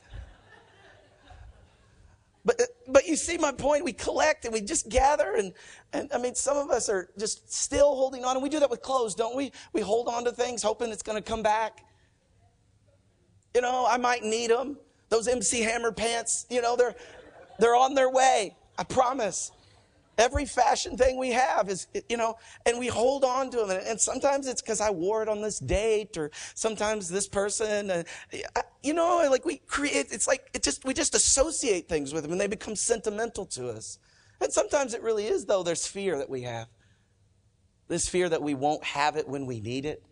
But, 2.45 2.61
uh, 2.61 2.65
but 2.91 3.07
you 3.07 3.15
see 3.15 3.37
my 3.37 3.51
point. 3.51 3.83
We 3.83 3.93
collect 3.93 4.45
and 4.45 4.53
we 4.53 4.61
just 4.61 4.89
gather. 4.89 5.35
And, 5.35 5.53
and 5.93 6.11
I 6.13 6.17
mean, 6.17 6.35
some 6.35 6.57
of 6.57 6.69
us 6.69 6.89
are 6.89 7.09
just 7.17 7.51
still 7.53 7.95
holding 7.95 8.23
on. 8.23 8.35
And 8.35 8.43
we 8.43 8.49
do 8.49 8.59
that 8.59 8.69
with 8.69 8.81
clothes, 8.81 9.15
don't 9.15 9.35
we? 9.35 9.51
We 9.73 9.81
hold 9.81 10.07
on 10.07 10.23
to 10.25 10.31
things 10.31 10.63
hoping 10.63 10.91
it's 10.91 11.03
going 11.03 11.21
to 11.21 11.27
come 11.27 11.43
back. 11.43 11.85
You 13.53 13.61
know, 13.61 13.85
I 13.87 13.97
might 13.97 14.23
need 14.23 14.49
them. 14.49 14.77
Those 15.09 15.27
MC 15.27 15.61
Hammer 15.61 15.91
pants, 15.91 16.45
you 16.49 16.61
know, 16.61 16.75
they're, 16.75 16.95
they're 17.59 17.75
on 17.75 17.93
their 17.95 18.09
way. 18.09 18.55
I 18.77 18.83
promise. 18.83 19.51
Every 20.17 20.45
fashion 20.45 20.97
thing 20.97 21.17
we 21.17 21.31
have 21.31 21.69
is, 21.69 21.87
you 22.09 22.17
know, 22.17 22.37
and 22.65 22.77
we 22.77 22.87
hold 22.87 23.23
on 23.23 23.49
to 23.51 23.65
them. 23.65 23.81
And 23.85 23.99
sometimes 23.99 24.45
it's 24.45 24.61
because 24.61 24.81
I 24.81 24.89
wore 24.89 25.23
it 25.23 25.29
on 25.29 25.41
this 25.41 25.57
date, 25.57 26.17
or 26.17 26.31
sometimes 26.53 27.09
this 27.09 27.27
person, 27.27 27.89
uh, 27.89 28.03
you 28.83 28.93
know, 28.93 29.25
like 29.29 29.45
we 29.45 29.57
create, 29.67 30.07
it's 30.11 30.27
like, 30.27 30.49
it 30.53 30.63
just, 30.63 30.85
we 30.85 30.93
just 30.93 31.15
associate 31.15 31.87
things 31.87 32.13
with 32.13 32.23
them 32.23 32.31
and 32.31 32.41
they 32.41 32.47
become 32.47 32.75
sentimental 32.75 33.45
to 33.47 33.69
us. 33.69 33.99
And 34.41 34.51
sometimes 34.51 34.93
it 34.93 35.01
really 35.01 35.27
is, 35.27 35.45
though, 35.45 35.63
there's 35.63 35.87
fear 35.87 36.17
that 36.17 36.29
we 36.29 36.41
have. 36.41 36.67
This 37.87 38.07
fear 38.07 38.29
that 38.29 38.41
we 38.41 38.53
won't 38.53 38.83
have 38.83 39.15
it 39.15 39.27
when 39.27 39.45
we 39.45 39.59
need 39.59 39.85
it. 39.85 40.03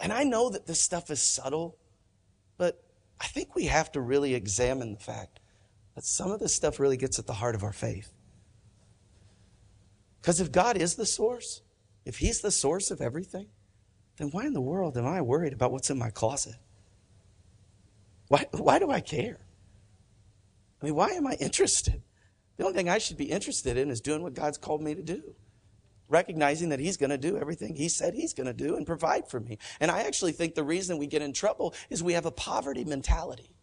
And 0.00 0.12
I 0.12 0.24
know 0.24 0.50
that 0.50 0.66
this 0.66 0.80
stuff 0.80 1.10
is 1.10 1.22
subtle, 1.22 1.78
but 2.58 2.82
I 3.20 3.26
think 3.26 3.54
we 3.54 3.64
have 3.66 3.90
to 3.92 4.00
really 4.00 4.34
examine 4.34 4.94
the 4.94 5.00
fact 5.00 5.40
that 5.96 6.04
some 6.04 6.30
of 6.30 6.38
this 6.38 6.54
stuff 6.54 6.78
really 6.78 6.98
gets 6.98 7.18
at 7.18 7.26
the 7.26 7.32
heart 7.32 7.56
of 7.56 7.64
our 7.64 7.72
faith. 7.72 8.12
Because 10.20 10.40
if 10.40 10.52
God 10.52 10.76
is 10.76 10.94
the 10.94 11.06
source, 11.06 11.62
if 12.04 12.18
He's 12.18 12.40
the 12.40 12.50
source 12.50 12.90
of 12.90 13.00
everything, 13.00 13.48
then 14.18 14.28
why 14.28 14.46
in 14.46 14.52
the 14.52 14.60
world 14.60 14.96
am 14.96 15.06
I 15.06 15.22
worried 15.22 15.52
about 15.52 15.72
what's 15.72 15.90
in 15.90 15.98
my 15.98 16.10
closet? 16.10 16.56
Why, 18.28 18.44
why 18.52 18.78
do 18.78 18.90
I 18.90 19.00
care? 19.00 19.38
I 20.80 20.84
mean, 20.84 20.94
why 20.94 21.08
am 21.10 21.26
I 21.26 21.32
interested? 21.34 22.02
The 22.56 22.64
only 22.64 22.76
thing 22.76 22.88
I 22.88 22.98
should 22.98 23.16
be 23.16 23.30
interested 23.30 23.76
in 23.76 23.90
is 23.90 24.00
doing 24.00 24.22
what 24.22 24.34
God's 24.34 24.58
called 24.58 24.82
me 24.82 24.94
to 24.94 25.02
do. 25.02 25.34
Recognizing 26.08 26.68
that 26.68 26.80
He's 26.80 26.96
going 26.98 27.10
to 27.10 27.18
do 27.18 27.38
everything 27.38 27.74
He 27.74 27.88
said 27.88 28.12
He's 28.12 28.34
going 28.34 28.46
to 28.46 28.52
do 28.52 28.76
and 28.76 28.86
provide 28.86 29.28
for 29.28 29.40
me. 29.40 29.58
And 29.80 29.90
I 29.90 30.02
actually 30.02 30.32
think 30.32 30.54
the 30.54 30.62
reason 30.62 30.98
we 30.98 31.06
get 31.06 31.22
in 31.22 31.32
trouble 31.32 31.74
is 31.88 32.02
we 32.02 32.12
have 32.12 32.26
a 32.26 32.30
poverty 32.30 32.84
mentality. 32.84 33.55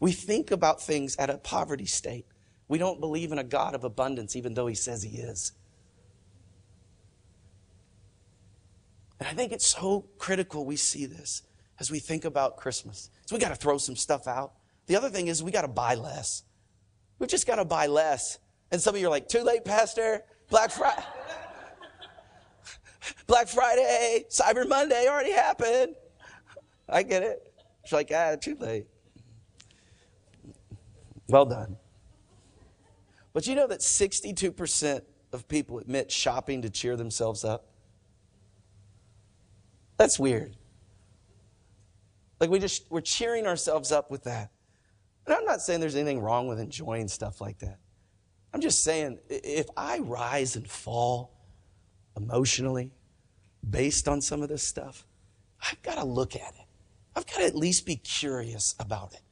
We 0.00 0.12
think 0.12 0.50
about 0.50 0.82
things 0.82 1.16
at 1.16 1.30
a 1.30 1.38
poverty 1.38 1.86
state. 1.86 2.26
We 2.68 2.78
don't 2.78 3.00
believe 3.00 3.32
in 3.32 3.38
a 3.38 3.44
God 3.44 3.74
of 3.74 3.84
abundance, 3.84 4.36
even 4.36 4.54
though 4.54 4.66
He 4.66 4.74
says 4.74 5.02
He 5.02 5.18
is. 5.18 5.52
And 9.18 9.28
I 9.28 9.32
think 9.32 9.52
it's 9.52 9.66
so 9.66 10.06
critical 10.18 10.66
we 10.66 10.76
see 10.76 11.06
this 11.06 11.42
as 11.80 11.90
we 11.90 11.98
think 11.98 12.24
about 12.24 12.56
Christmas. 12.56 13.10
So 13.24 13.34
we 13.34 13.40
got 13.40 13.48
to 13.48 13.54
throw 13.54 13.78
some 13.78 13.96
stuff 13.96 14.26
out. 14.26 14.52
The 14.86 14.96
other 14.96 15.08
thing 15.08 15.28
is 15.28 15.42
we 15.42 15.50
got 15.50 15.62
to 15.62 15.68
buy 15.68 15.94
less. 15.94 16.42
We've 17.18 17.28
just 17.28 17.46
got 17.46 17.56
to 17.56 17.64
buy 17.64 17.86
less. 17.86 18.38
And 18.70 18.80
some 18.80 18.94
of 18.94 19.00
you 19.00 19.06
are 19.06 19.10
like, 19.10 19.28
too 19.28 19.42
late, 19.42 19.64
Pastor. 19.64 20.22
Black 20.50 20.70
Friday. 20.70 21.02
Black 23.26 23.48
Friday, 23.48 24.24
Cyber 24.30 24.68
Monday 24.68 25.06
already 25.08 25.32
happened. 25.32 25.94
I 26.88 27.02
get 27.02 27.22
it. 27.22 27.52
It's 27.82 27.92
like, 27.92 28.10
ah, 28.14 28.36
too 28.40 28.56
late. 28.60 28.86
Well 31.28 31.46
done. 31.46 31.76
But 33.32 33.46
you 33.46 33.54
know 33.54 33.66
that 33.66 33.80
62% 33.80 35.02
of 35.32 35.48
people 35.48 35.78
admit 35.78 36.10
shopping 36.10 36.62
to 36.62 36.70
cheer 36.70 36.96
themselves 36.96 37.44
up? 37.44 37.66
That's 39.96 40.18
weird. 40.18 40.56
Like 42.40 42.50
we 42.50 42.58
just 42.58 42.90
we're 42.90 43.00
cheering 43.00 43.46
ourselves 43.46 43.92
up 43.92 44.10
with 44.10 44.24
that. 44.24 44.50
And 45.26 45.34
I'm 45.34 45.44
not 45.44 45.60
saying 45.60 45.80
there's 45.80 45.96
anything 45.96 46.20
wrong 46.20 46.46
with 46.46 46.60
enjoying 46.60 47.08
stuff 47.08 47.40
like 47.40 47.58
that. 47.58 47.78
I'm 48.52 48.60
just 48.60 48.84
saying 48.84 49.18
if 49.28 49.66
I 49.76 49.98
rise 49.98 50.56
and 50.56 50.68
fall 50.68 51.32
emotionally 52.16 52.92
based 53.68 54.08
on 54.08 54.20
some 54.20 54.42
of 54.42 54.48
this 54.48 54.62
stuff, 54.62 55.04
I've 55.60 55.82
got 55.82 55.96
to 55.96 56.04
look 56.04 56.36
at 56.36 56.54
it. 56.54 56.66
I've 57.14 57.26
got 57.26 57.38
to 57.38 57.44
at 57.44 57.56
least 57.56 57.86
be 57.86 57.96
curious 57.96 58.74
about 58.78 59.14
it. 59.14 59.22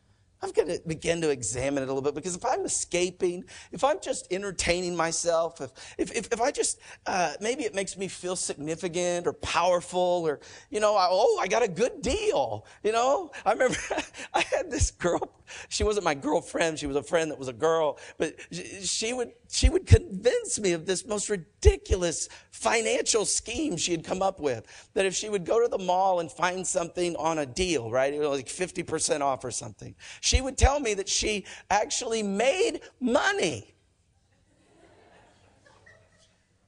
I've 0.44 0.52
got 0.52 0.66
to 0.66 0.80
begin 0.86 1.22
to 1.22 1.30
examine 1.30 1.82
it 1.82 1.88
a 1.88 1.92
little 1.92 2.02
bit 2.02 2.14
because 2.14 2.36
if 2.36 2.44
I'm 2.44 2.66
escaping, 2.66 3.44
if 3.72 3.82
I'm 3.82 3.98
just 4.00 4.30
entertaining 4.30 4.94
myself, 4.94 5.60
if, 5.62 5.70
if, 5.96 6.12
if, 6.14 6.32
if 6.32 6.40
I 6.40 6.50
just, 6.50 6.80
uh, 7.06 7.32
maybe 7.40 7.64
it 7.64 7.74
makes 7.74 7.96
me 7.96 8.08
feel 8.08 8.36
significant 8.36 9.26
or 9.26 9.32
powerful 9.32 10.22
or, 10.26 10.40
you 10.70 10.80
know, 10.80 10.96
I, 10.96 11.08
oh, 11.10 11.38
I 11.40 11.46
got 11.46 11.62
a 11.62 11.68
good 11.68 12.02
deal. 12.02 12.66
You 12.82 12.92
know, 12.92 13.30
I 13.46 13.52
remember 13.52 13.76
I 14.34 14.42
had 14.42 14.70
this 14.70 14.90
girl, 14.90 15.32
she 15.68 15.84
wasn't 15.84 16.04
my 16.04 16.14
girlfriend. 16.14 16.78
She 16.78 16.86
was 16.86 16.96
a 16.96 17.02
friend 17.02 17.30
that 17.30 17.38
was 17.38 17.48
a 17.48 17.52
girl, 17.52 17.98
but 18.18 18.34
she 18.82 19.12
would, 19.12 19.32
she 19.50 19.68
would 19.68 19.86
convince 19.86 20.58
me 20.58 20.72
of 20.72 20.86
this 20.86 21.06
most 21.06 21.28
ridiculous 21.28 22.28
financial 22.50 23.24
scheme 23.24 23.76
she 23.76 23.92
had 23.92 24.04
come 24.04 24.22
up 24.22 24.40
with. 24.40 24.66
That 24.94 25.06
if 25.06 25.14
she 25.14 25.28
would 25.28 25.44
go 25.44 25.62
to 25.62 25.68
the 25.68 25.82
mall 25.82 26.20
and 26.20 26.30
find 26.30 26.66
something 26.66 27.16
on 27.16 27.38
a 27.38 27.46
deal, 27.46 27.90
right, 27.90 28.12
it 28.12 28.18
was 28.18 28.28
like 28.30 28.46
50% 28.46 29.20
off 29.20 29.44
or 29.44 29.50
something, 29.50 29.94
she 30.20 30.33
would 30.40 30.58
tell 30.58 30.80
me 30.80 30.94
that 30.94 31.08
she 31.08 31.44
actually 31.70 32.22
made 32.22 32.80
money. 33.00 33.74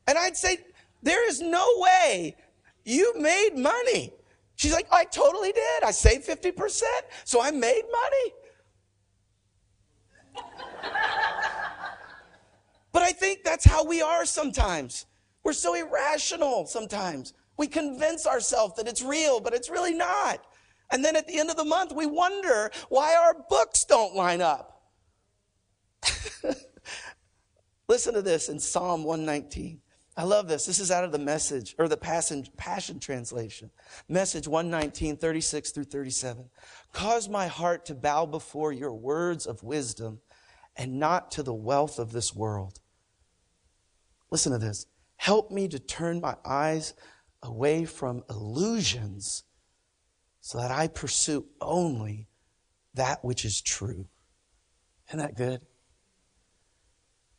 And 0.07 0.17
I'd 0.17 0.37
say, 0.37 0.59
there 1.03 1.29
is 1.29 1.41
no 1.41 1.67
way 1.79 2.37
you 2.85 3.15
made 3.19 3.57
money. 3.57 4.13
She's 4.57 4.73
like, 4.73 4.87
I 4.91 5.05
totally 5.05 5.53
did. 5.53 5.85
I 5.85 5.91
saved 5.91 6.27
50%, 6.27 6.83
so 7.25 7.43
I 7.43 7.51
made 7.51 7.83
money. 7.93 8.33
but 12.93 13.03
I 13.03 13.13
think 13.13 13.45
that's 13.45 13.65
how 13.65 13.85
we 13.85 14.01
are 14.01 14.25
sometimes. 14.25 15.07
We're 15.45 15.53
so 15.53 15.75
irrational 15.75 16.67
sometimes. 16.67 17.35
We 17.57 17.67
convince 17.67 18.27
ourselves 18.27 18.75
that 18.77 18.89
it's 18.89 19.03
real, 19.03 19.41
but 19.41 19.55
it's 19.55 19.71
really 19.71 19.95
not. 19.95 20.45
And 20.91 21.05
then 21.05 21.17
at 21.17 21.27
the 21.27 21.39
end 21.39 21.51
of 21.51 21.57
the 21.57 21.65
month, 21.65 21.93
we 21.93 22.07
wonder 22.07 22.71
why 22.89 23.15
our 23.15 23.35
books 23.49 23.85
don't 23.85 24.15
line 24.15 24.41
up. 24.41 24.83
Listen 27.89 28.15
to 28.15 28.23
this 28.23 28.49
in 28.49 28.59
Psalm 28.59 29.05
119. 29.05 29.81
I 30.19 30.25
love 30.25 30.49
this. 30.49 30.65
This 30.65 30.79
is 30.79 30.91
out 30.91 31.05
of 31.05 31.13
the 31.13 31.19
message 31.19 31.75
or 31.79 31.89
the 31.89 31.97
Passion, 31.97 32.47
Passion 32.57 32.99
Translation. 32.99 33.71
Message 34.09 34.49
119, 34.49 35.19
36 35.19 35.71
through 35.73 35.85
37. 35.85 36.49
Cause 36.93 37.29
my 37.29 37.49
heart 37.49 37.85
to 37.87 37.95
bow 37.95 38.25
before 38.25 38.73
your 38.73 38.95
words 38.95 39.47
of 39.47 39.63
wisdom 39.63 40.21
and 40.75 40.99
not 40.99 41.31
to 41.33 41.43
the 41.43 41.55
wealth 41.55 41.99
of 41.99 42.13
this 42.13 42.35
world. 42.35 42.81
Listen 44.31 44.53
to 44.53 44.59
this. 44.59 44.87
Help 45.17 45.51
me 45.51 45.69
to 45.69 45.79
turn 45.79 46.21
my 46.21 46.37
eyes 46.45 46.95
away 47.43 47.85
from 47.85 48.25
illusions 48.31 49.45
so 50.47 50.59
that 50.59 50.71
I 50.71 50.87
pursue 50.87 51.45
only 51.61 52.29
that 52.95 53.25
which 53.25 53.45
is 53.45 53.61
true. 53.61 54.07
Isn't 55.09 55.19
that 55.19 55.35
good? 55.35 55.61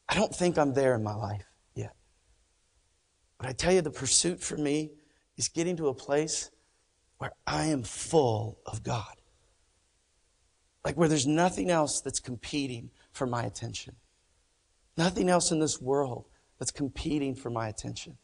I 0.10 0.16
don't 0.16 0.36
think 0.36 0.58
I'm 0.58 0.74
there 0.74 0.94
in 0.94 1.04
my 1.04 1.16
life 1.16 1.46
yet. 1.74 1.96
But 3.38 3.48
I 3.48 3.54
tell 3.54 3.72
you, 3.72 3.80
the 3.80 3.92
pursuit 3.92 4.42
for 4.42 4.58
me 4.58 4.92
is 5.38 5.48
getting 5.48 5.78
to 5.78 5.88
a 5.88 5.94
place 5.94 6.52
where 7.18 7.32
I 7.48 7.68
am 7.68 7.84
full 7.84 8.60
of 8.66 8.84
God. 8.84 9.16
Like 10.84 10.98
where 10.98 11.08
there's 11.08 11.26
nothing 11.26 11.72
else 11.72 12.02
that's 12.02 12.20
competing 12.20 12.90
for 13.14 13.26
my 13.26 13.44
attention. 13.44 13.96
Nothing 14.98 15.30
else 15.30 15.52
in 15.52 15.62
this 15.62 15.80
world 15.80 16.26
that's 16.60 16.72
competing 16.72 17.36
for 17.36 17.52
my 17.52 17.70
attention. 17.70 18.18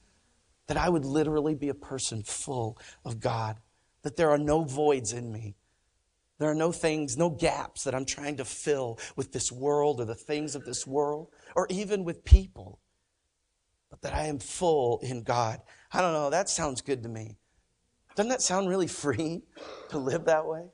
That 0.68 0.76
I 0.76 0.90
would 0.90 1.06
literally 1.06 1.56
be 1.56 1.70
a 1.70 1.74
person 1.74 2.22
full 2.22 2.78
of 3.06 3.22
God 3.22 3.62
that 4.04 4.16
there 4.16 4.30
are 4.30 4.38
no 4.38 4.64
voids 4.64 5.14
in 5.14 5.32
me. 5.32 5.56
There 6.40 6.50
are 6.50 6.56
no 6.56 6.72
things, 6.72 7.18
no 7.18 7.30
gaps 7.30 7.84
that 7.84 7.96
I'm 7.96 8.06
trying 8.06 8.38
to 8.38 8.46
fill 8.46 9.00
with 9.16 9.32
this 9.32 9.52
world 9.52 10.02
or 10.02 10.06
the 10.06 10.16
things 10.16 10.56
of 10.56 10.66
this 10.66 10.86
world 10.86 11.30
or 11.56 11.68
even 11.70 12.04
with 12.04 12.26
people, 12.26 12.80
but 13.90 14.02
that 14.02 14.14
I 14.14 14.26
am 14.26 14.40
full 14.40 15.00
in 15.02 15.24
God. 15.24 15.62
I 15.92 16.02
don't 16.02 16.14
know, 16.14 16.30
that 16.30 16.50
sounds 16.50 16.82
good 16.82 17.04
to 17.04 17.10
me. 17.10 17.38
Doesn't 18.16 18.30
that 18.30 18.42
sound 18.42 18.68
really 18.68 18.88
free 19.04 19.44
to 19.90 19.98
live 19.98 20.26
that 20.26 20.46
way? 20.46 20.66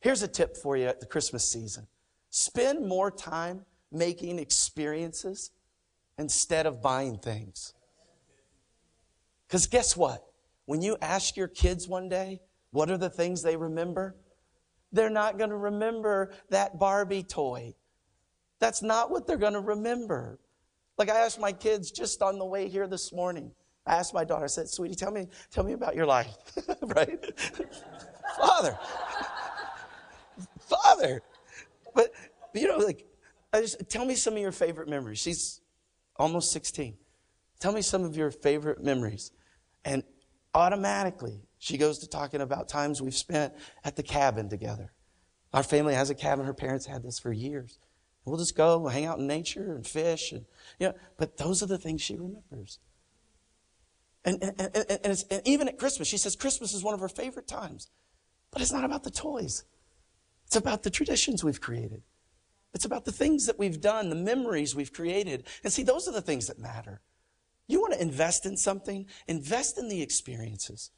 Here's 0.00 0.22
a 0.22 0.28
tip 0.28 0.56
for 0.56 0.76
you 0.76 0.86
at 0.86 1.00
the 1.00 1.06
Christmas 1.06 1.50
season 1.50 1.86
spend 2.30 2.86
more 2.86 3.10
time 3.10 3.64
making 3.92 4.38
experiences 4.38 5.50
instead 6.18 6.66
of 6.66 6.80
buying 6.80 7.18
things. 7.18 7.74
Because 9.46 9.66
guess 9.66 9.96
what? 9.96 10.29
When 10.66 10.82
you 10.82 10.96
ask 11.00 11.36
your 11.36 11.48
kids 11.48 11.88
one 11.88 12.08
day, 12.08 12.40
what 12.70 12.90
are 12.90 12.98
the 12.98 13.10
things 13.10 13.42
they 13.42 13.56
remember? 13.56 14.16
They're 14.92 15.10
not 15.10 15.38
going 15.38 15.50
to 15.50 15.56
remember 15.56 16.32
that 16.50 16.78
Barbie 16.78 17.22
toy. 17.22 17.74
That's 18.58 18.82
not 18.82 19.10
what 19.10 19.26
they're 19.26 19.36
going 19.36 19.54
to 19.54 19.60
remember. 19.60 20.38
Like 20.98 21.08
I 21.08 21.20
asked 21.20 21.40
my 21.40 21.52
kids 21.52 21.90
just 21.90 22.22
on 22.22 22.38
the 22.38 22.44
way 22.44 22.68
here 22.68 22.86
this 22.86 23.12
morning. 23.12 23.52
I 23.86 23.94
asked 23.94 24.12
my 24.12 24.24
daughter, 24.24 24.44
I 24.44 24.48
said, 24.48 24.68
sweetie, 24.68 24.94
tell 24.94 25.10
me, 25.10 25.28
tell 25.50 25.64
me 25.64 25.72
about 25.72 25.96
your 25.96 26.06
life. 26.06 26.36
right? 26.82 27.18
Father. 28.36 28.78
Father. 30.60 31.22
But, 31.94 32.12
you 32.54 32.68
know, 32.68 32.76
like, 32.76 33.06
I 33.52 33.62
just, 33.62 33.88
tell 33.88 34.04
me 34.04 34.14
some 34.14 34.34
of 34.34 34.40
your 34.40 34.52
favorite 34.52 34.88
memories. 34.88 35.18
She's 35.18 35.60
almost 36.16 36.52
16. 36.52 36.96
Tell 37.58 37.72
me 37.72 37.82
some 37.82 38.04
of 38.04 38.16
your 38.16 38.30
favorite 38.30 38.82
memories. 38.82 39.32
And 39.84 40.04
automatically 40.54 41.40
she 41.58 41.76
goes 41.76 41.98
to 41.98 42.08
talking 42.08 42.40
about 42.40 42.68
times 42.68 43.02
we've 43.02 43.14
spent 43.14 43.52
at 43.84 43.94
the 43.94 44.02
cabin 44.02 44.48
together. 44.48 44.92
Our 45.52 45.62
family 45.62 45.94
has 45.94 46.08
a 46.08 46.14
cabin. 46.14 46.46
Her 46.46 46.54
parents 46.54 46.86
had 46.86 47.02
this 47.02 47.18
for 47.18 47.32
years. 47.32 47.78
We'll 48.24 48.38
just 48.38 48.56
go, 48.56 48.86
hang 48.86 49.04
out 49.04 49.18
in 49.18 49.26
nature 49.26 49.74
and 49.74 49.86
fish. 49.86 50.32
And, 50.32 50.46
you 50.78 50.88
know, 50.88 50.94
but 51.18 51.36
those 51.36 51.62
are 51.62 51.66
the 51.66 51.78
things 51.78 52.00
she 52.00 52.16
remembers. 52.16 52.78
And, 54.24 54.42
and, 54.42 54.58
and, 54.58 55.00
and, 55.04 55.24
and 55.30 55.42
even 55.44 55.68
at 55.68 55.78
Christmas, 55.78 56.08
she 56.08 56.16
says 56.16 56.34
Christmas 56.36 56.72
is 56.72 56.82
one 56.82 56.94
of 56.94 57.00
her 57.00 57.08
favorite 57.08 57.48
times. 57.48 57.88
But 58.50 58.62
it's 58.62 58.72
not 58.72 58.84
about 58.84 59.04
the 59.04 59.10
toys. 59.10 59.64
It's 60.46 60.56
about 60.56 60.82
the 60.82 60.90
traditions 60.90 61.44
we've 61.44 61.60
created. 61.60 62.02
It's 62.72 62.84
about 62.84 63.04
the 63.04 63.12
things 63.12 63.46
that 63.46 63.58
we've 63.58 63.80
done, 63.80 64.08
the 64.08 64.16
memories 64.16 64.74
we've 64.74 64.92
created. 64.92 65.44
And 65.62 65.72
see, 65.72 65.82
those 65.82 66.08
are 66.08 66.12
the 66.12 66.22
things 66.22 66.46
that 66.46 66.58
matter. 66.58 67.00
Invest 68.00 68.46
in 68.46 68.56
something? 68.56 69.06
Invest 69.28 69.78
in 69.78 69.88
the 69.88 70.02
experiences. 70.02 70.90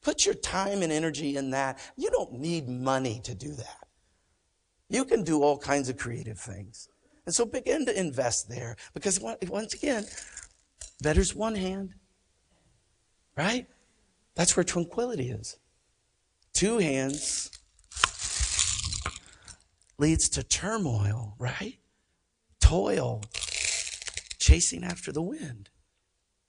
Put 0.00 0.24
your 0.24 0.34
time 0.34 0.82
and 0.82 0.92
energy 0.92 1.36
in 1.36 1.50
that. 1.50 1.78
You 1.96 2.10
don't 2.10 2.34
need 2.34 2.68
money 2.68 3.20
to 3.24 3.34
do 3.34 3.52
that. 3.54 3.88
You 4.88 5.04
can 5.04 5.24
do 5.24 5.42
all 5.42 5.58
kinds 5.58 5.88
of 5.88 5.96
creative 5.96 6.38
things. 6.38 6.88
And 7.26 7.34
so 7.34 7.46
begin 7.46 7.86
to 7.86 7.98
invest 7.98 8.48
there 8.48 8.76
because 8.92 9.18
once 9.20 9.74
again, 9.74 10.04
better's 11.02 11.34
one 11.34 11.54
hand, 11.54 11.94
right? 13.36 13.66
That's 14.34 14.56
where 14.56 14.64
tranquility 14.64 15.30
is. 15.30 15.56
Two 16.52 16.78
hands 16.78 17.50
leads 19.96 20.28
to 20.28 20.42
turmoil, 20.42 21.34
right? 21.38 21.78
Toil, 22.60 23.22
chasing 24.38 24.84
after 24.84 25.12
the 25.12 25.22
wind. 25.22 25.70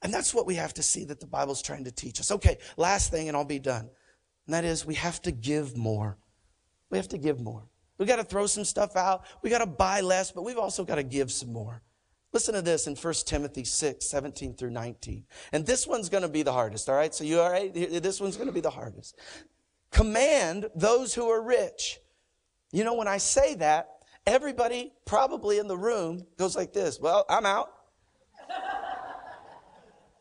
And 0.06 0.14
that's 0.14 0.36
what 0.36 0.46
we 0.46 0.54
have 0.54 0.72
to 0.76 0.84
see 0.84 1.04
that 1.06 1.20
the 1.20 1.26
Bible's 1.26 1.64
trying 1.64 1.86
to 1.86 1.92
teach 1.92 2.20
us. 2.20 2.30
Okay, 2.30 2.60
last 2.78 3.10
thing, 3.10 3.28
and 3.28 3.36
I'll 3.36 3.44
be 3.44 3.58
done. 3.58 3.90
And 4.46 4.54
that 4.54 4.64
is 4.64 4.86
we 4.86 4.94
have 4.94 5.20
to 5.24 5.32
give 5.32 5.76
more. 5.76 6.20
We 6.92 7.00
have 7.00 7.08
to 7.08 7.18
give 7.18 7.42
more. 7.42 7.64
We 7.98 8.06
got 8.06 8.18
to 8.18 8.24
throw 8.24 8.46
some 8.46 8.66
stuff 8.66 8.96
out. 8.96 9.26
We 9.42 9.50
got 9.50 9.62
to 9.62 9.66
buy 9.66 10.02
less, 10.02 10.32
but 10.32 10.44
we've 10.44 10.60
also 10.60 10.86
got 10.86 10.96
to 10.96 11.04
give 11.04 11.32
some 11.32 11.52
more. 11.52 11.82
Listen 12.34 12.54
to 12.54 12.62
this 12.62 12.86
in 12.86 12.96
1 12.96 13.14
Timothy 13.26 13.64
6, 13.64 14.06
17 14.06 14.54
through 14.54 14.70
19. 14.70 15.26
And 15.52 15.66
this 15.66 15.88
one's 15.88 16.10
going 16.10 16.22
to 16.22 16.30
be 16.30 16.44
the 16.44 16.54
hardest, 16.54 16.88
all 16.88 16.94
right? 16.94 17.16
So 17.16 17.24
you 17.24 17.40
all 17.40 17.50
right? 17.50 17.74
This 17.74 18.22
one's 18.22 18.38
going 18.38 18.46
to 18.46 18.54
be 18.54 18.62
the 18.62 18.70
hardest. 18.70 19.18
Command 19.90 20.70
those 20.76 21.16
who 21.16 21.32
are 21.32 21.42
rich. 21.42 21.98
You 22.72 22.84
know, 22.84 22.94
when 22.94 23.08
I 23.08 23.18
say 23.18 23.56
that, 23.56 23.90
everybody 24.28 24.94
probably 25.06 25.58
in 25.58 25.68
the 25.68 25.78
room 25.78 26.28
goes 26.38 26.56
like 26.56 26.74
this. 26.74 27.00
Well, 27.00 27.26
I'm 27.28 27.48
out. 27.48 27.72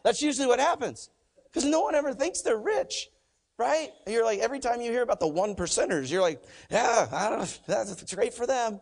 That's 0.05 0.23
usually 0.23 0.47
what 0.47 0.61
happens 0.61 1.11
because 1.47 1.65
no 1.65 1.81
one 1.81 1.95
ever 1.95 2.13
thinks 2.15 2.43
they're 2.43 2.57
rich, 2.57 3.09
right? 3.59 3.91
You're 4.07 4.25
like, 4.25 4.41
every 4.41 4.61
time 4.61 4.81
you 4.81 4.93
hear 4.93 5.03
about 5.03 5.19
the 5.19 5.27
one 5.27 5.57
percenters, 5.57 6.11
you're 6.11 6.21
like, 6.21 6.43
yeah, 6.71 7.09
I 7.11 7.31
don't 7.31 7.41
know, 7.41 7.47
that's 7.67 8.15
great 8.15 8.35
for 8.35 8.47
them. 8.47 8.81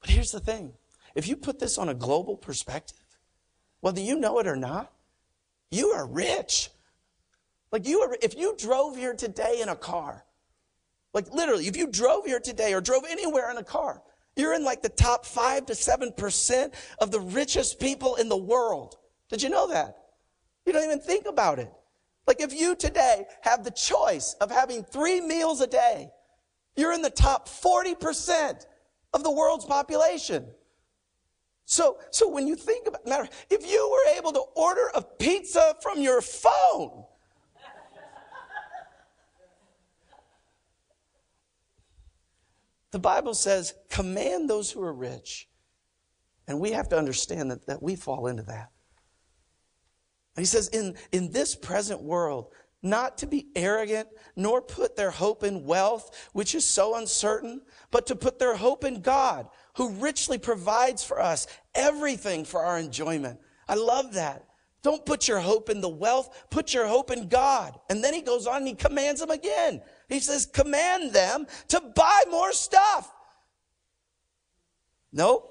But 0.00 0.10
here's 0.10 0.32
the 0.32 0.40
thing 0.40 0.72
if 1.14 1.28
you 1.28 1.36
put 1.36 1.60
this 1.60 1.78
on 1.78 1.90
a 1.90 1.94
global 1.94 2.36
perspective, 2.36 2.98
whether 3.80 4.00
you 4.00 4.18
know 4.18 4.38
it 4.38 4.46
or 4.46 4.56
not, 4.56 4.90
you 5.70 5.88
are 5.88 6.06
rich. 6.06 6.70
Like 7.70 7.86
you 7.86 8.00
are, 8.00 8.16
if 8.22 8.36
you 8.36 8.54
drove 8.58 8.96
here 8.96 9.14
today 9.14 9.60
in 9.62 9.68
a 9.68 9.76
car, 9.76 10.24
like 11.12 11.30
literally, 11.32 11.66
if 11.66 11.76
you 11.76 11.86
drove 11.86 12.24
here 12.24 12.40
today 12.40 12.72
or 12.72 12.80
drove 12.80 13.04
anywhere 13.08 13.50
in 13.50 13.58
a 13.58 13.64
car, 13.64 14.02
you're 14.36 14.54
in 14.54 14.64
like 14.64 14.80
the 14.80 14.88
top 14.88 15.26
five 15.26 15.66
to 15.66 15.74
seven 15.74 16.12
percent 16.12 16.72
of 16.98 17.10
the 17.10 17.20
richest 17.20 17.78
people 17.78 18.16
in 18.16 18.30
the 18.30 18.36
world. 18.36 18.96
Did 19.32 19.42
you 19.42 19.48
know 19.48 19.66
that? 19.68 19.96
You 20.66 20.74
don't 20.74 20.84
even 20.84 21.00
think 21.00 21.26
about 21.26 21.58
it. 21.58 21.72
Like 22.26 22.40
if 22.42 22.52
you 22.52 22.76
today 22.76 23.24
have 23.40 23.64
the 23.64 23.70
choice 23.70 24.36
of 24.42 24.50
having 24.50 24.84
three 24.84 25.22
meals 25.22 25.62
a 25.62 25.66
day, 25.66 26.10
You're 26.76 26.92
in 26.92 27.02
the 27.02 27.10
top 27.10 27.48
40% 27.48 28.66
of 29.12 29.22
the 29.22 29.30
world's 29.30 29.64
population. 29.64 30.46
So, 31.64 31.98
so 32.10 32.28
when 32.28 32.46
you 32.46 32.56
think 32.56 32.86
about 32.86 33.06
matter, 33.06 33.28
if 33.50 33.70
you 33.70 33.90
were 33.90 34.18
able 34.18 34.32
to 34.32 34.42
order 34.56 34.90
a 34.94 35.02
pizza 35.02 35.76
from 35.82 36.00
your 36.00 36.20
phone, 36.22 37.04
the 42.90 42.98
Bible 42.98 43.34
says, 43.34 43.74
command 43.90 44.50
those 44.50 44.70
who 44.70 44.82
are 44.82 44.92
rich. 44.92 45.48
And 46.48 46.58
we 46.60 46.72
have 46.72 46.88
to 46.90 46.98
understand 46.98 47.50
that, 47.50 47.66
that 47.66 47.82
we 47.82 47.96
fall 47.96 48.26
into 48.26 48.42
that. 48.44 48.71
He 50.36 50.44
says, 50.44 50.68
in, 50.68 50.94
in 51.12 51.30
this 51.30 51.54
present 51.54 52.02
world, 52.02 52.48
not 52.82 53.18
to 53.18 53.26
be 53.26 53.46
arrogant, 53.54 54.08
nor 54.34 54.60
put 54.60 54.96
their 54.96 55.10
hope 55.10 55.44
in 55.44 55.64
wealth, 55.64 56.30
which 56.32 56.54
is 56.54 56.66
so 56.66 56.96
uncertain, 56.96 57.62
but 57.90 58.06
to 58.06 58.16
put 58.16 58.38
their 58.38 58.56
hope 58.56 58.84
in 58.84 59.00
God, 59.02 59.48
who 59.76 59.90
richly 59.90 60.38
provides 60.38 61.04
for 61.04 61.20
us 61.20 61.46
everything 61.74 62.44
for 62.44 62.62
our 62.62 62.78
enjoyment. 62.78 63.38
I 63.68 63.74
love 63.74 64.14
that. 64.14 64.46
Don't 64.82 65.06
put 65.06 65.28
your 65.28 65.38
hope 65.38 65.70
in 65.70 65.80
the 65.80 65.88
wealth, 65.88 66.46
put 66.50 66.74
your 66.74 66.86
hope 66.86 67.12
in 67.12 67.28
God. 67.28 67.78
And 67.88 68.02
then 68.02 68.14
he 68.14 68.20
goes 68.20 68.48
on 68.48 68.56
and 68.58 68.66
he 68.66 68.74
commands 68.74 69.20
them 69.20 69.30
again. 69.30 69.80
He 70.08 70.18
says, 70.18 70.44
command 70.46 71.12
them 71.12 71.46
to 71.68 71.80
buy 71.94 72.22
more 72.28 72.52
stuff. 72.52 73.12
No. 75.12 75.50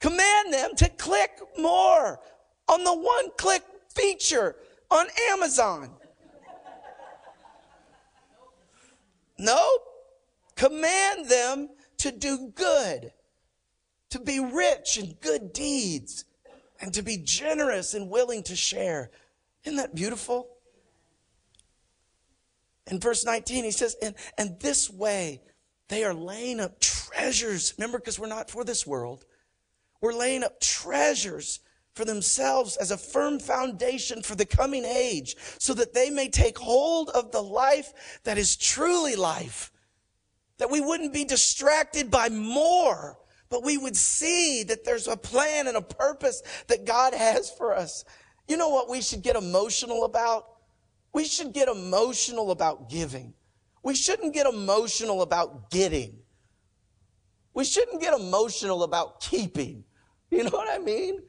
Command 0.00 0.52
them 0.52 0.70
to 0.76 0.88
click 0.88 1.30
more 1.56 2.18
on 2.68 2.82
the 2.82 2.94
one 2.94 3.30
click 3.36 3.62
feature 3.94 4.56
on 4.90 5.06
Amazon. 5.30 5.90
No. 9.38 9.78
Command 10.54 11.28
them 11.28 11.70
to 11.98 12.12
do 12.12 12.52
good 12.54 13.12
to 14.12 14.20
be 14.20 14.38
rich 14.38 14.98
in 14.98 15.16
good 15.22 15.54
deeds 15.54 16.26
and 16.82 16.92
to 16.92 17.02
be 17.02 17.16
generous 17.16 17.94
and 17.94 18.10
willing 18.10 18.42
to 18.42 18.54
share. 18.54 19.10
Isn't 19.64 19.78
that 19.78 19.94
beautiful? 19.94 20.48
In 22.90 23.00
verse 23.00 23.24
19, 23.24 23.64
he 23.64 23.70
says, 23.70 23.96
and, 24.02 24.14
and 24.36 24.60
this 24.60 24.90
way 24.90 25.40
they 25.88 26.04
are 26.04 26.12
laying 26.12 26.60
up 26.60 26.78
treasures. 26.78 27.72
Remember, 27.78 27.98
because 27.98 28.18
we're 28.18 28.26
not 28.26 28.50
for 28.50 28.64
this 28.64 28.86
world. 28.86 29.24
We're 30.02 30.12
laying 30.12 30.44
up 30.44 30.60
treasures 30.60 31.60
for 31.94 32.04
themselves 32.04 32.76
as 32.76 32.90
a 32.90 32.96
firm 32.96 33.38
foundation 33.38 34.22
for 34.22 34.34
the 34.34 34.46
coming 34.46 34.84
age 34.84 35.36
so 35.58 35.74
that 35.74 35.92
they 35.92 36.10
may 36.10 36.28
take 36.28 36.58
hold 36.58 37.10
of 37.10 37.32
the 37.32 37.42
life 37.42 38.20
that 38.24 38.38
is 38.38 38.56
truly 38.56 39.16
life. 39.16 39.70
That 40.58 40.70
we 40.70 40.80
wouldn't 40.80 41.12
be 41.12 41.24
distracted 41.24 42.10
by 42.10 42.28
more 42.28 43.18
but 43.52 43.62
we 43.62 43.76
would 43.76 43.94
see 43.94 44.62
that 44.62 44.82
there's 44.82 45.06
a 45.06 45.14
plan 45.14 45.66
and 45.66 45.76
a 45.76 45.82
purpose 45.82 46.42
that 46.68 46.86
God 46.86 47.12
has 47.12 47.50
for 47.50 47.76
us. 47.76 48.02
You 48.48 48.56
know 48.56 48.70
what 48.70 48.88
we 48.88 49.02
should 49.02 49.20
get 49.20 49.36
emotional 49.36 50.04
about? 50.04 50.46
We 51.12 51.26
should 51.26 51.52
get 51.52 51.68
emotional 51.68 52.50
about 52.50 52.88
giving. 52.88 53.34
We 53.82 53.94
shouldn't 53.94 54.32
get 54.32 54.46
emotional 54.46 55.20
about 55.20 55.70
getting. 55.70 56.20
We 57.52 57.64
shouldn't 57.64 58.00
get 58.00 58.18
emotional 58.18 58.84
about 58.84 59.20
keeping. 59.20 59.84
You 60.30 60.44
know 60.44 60.50
what 60.50 60.72
I 60.72 60.82
mean? 60.82 61.20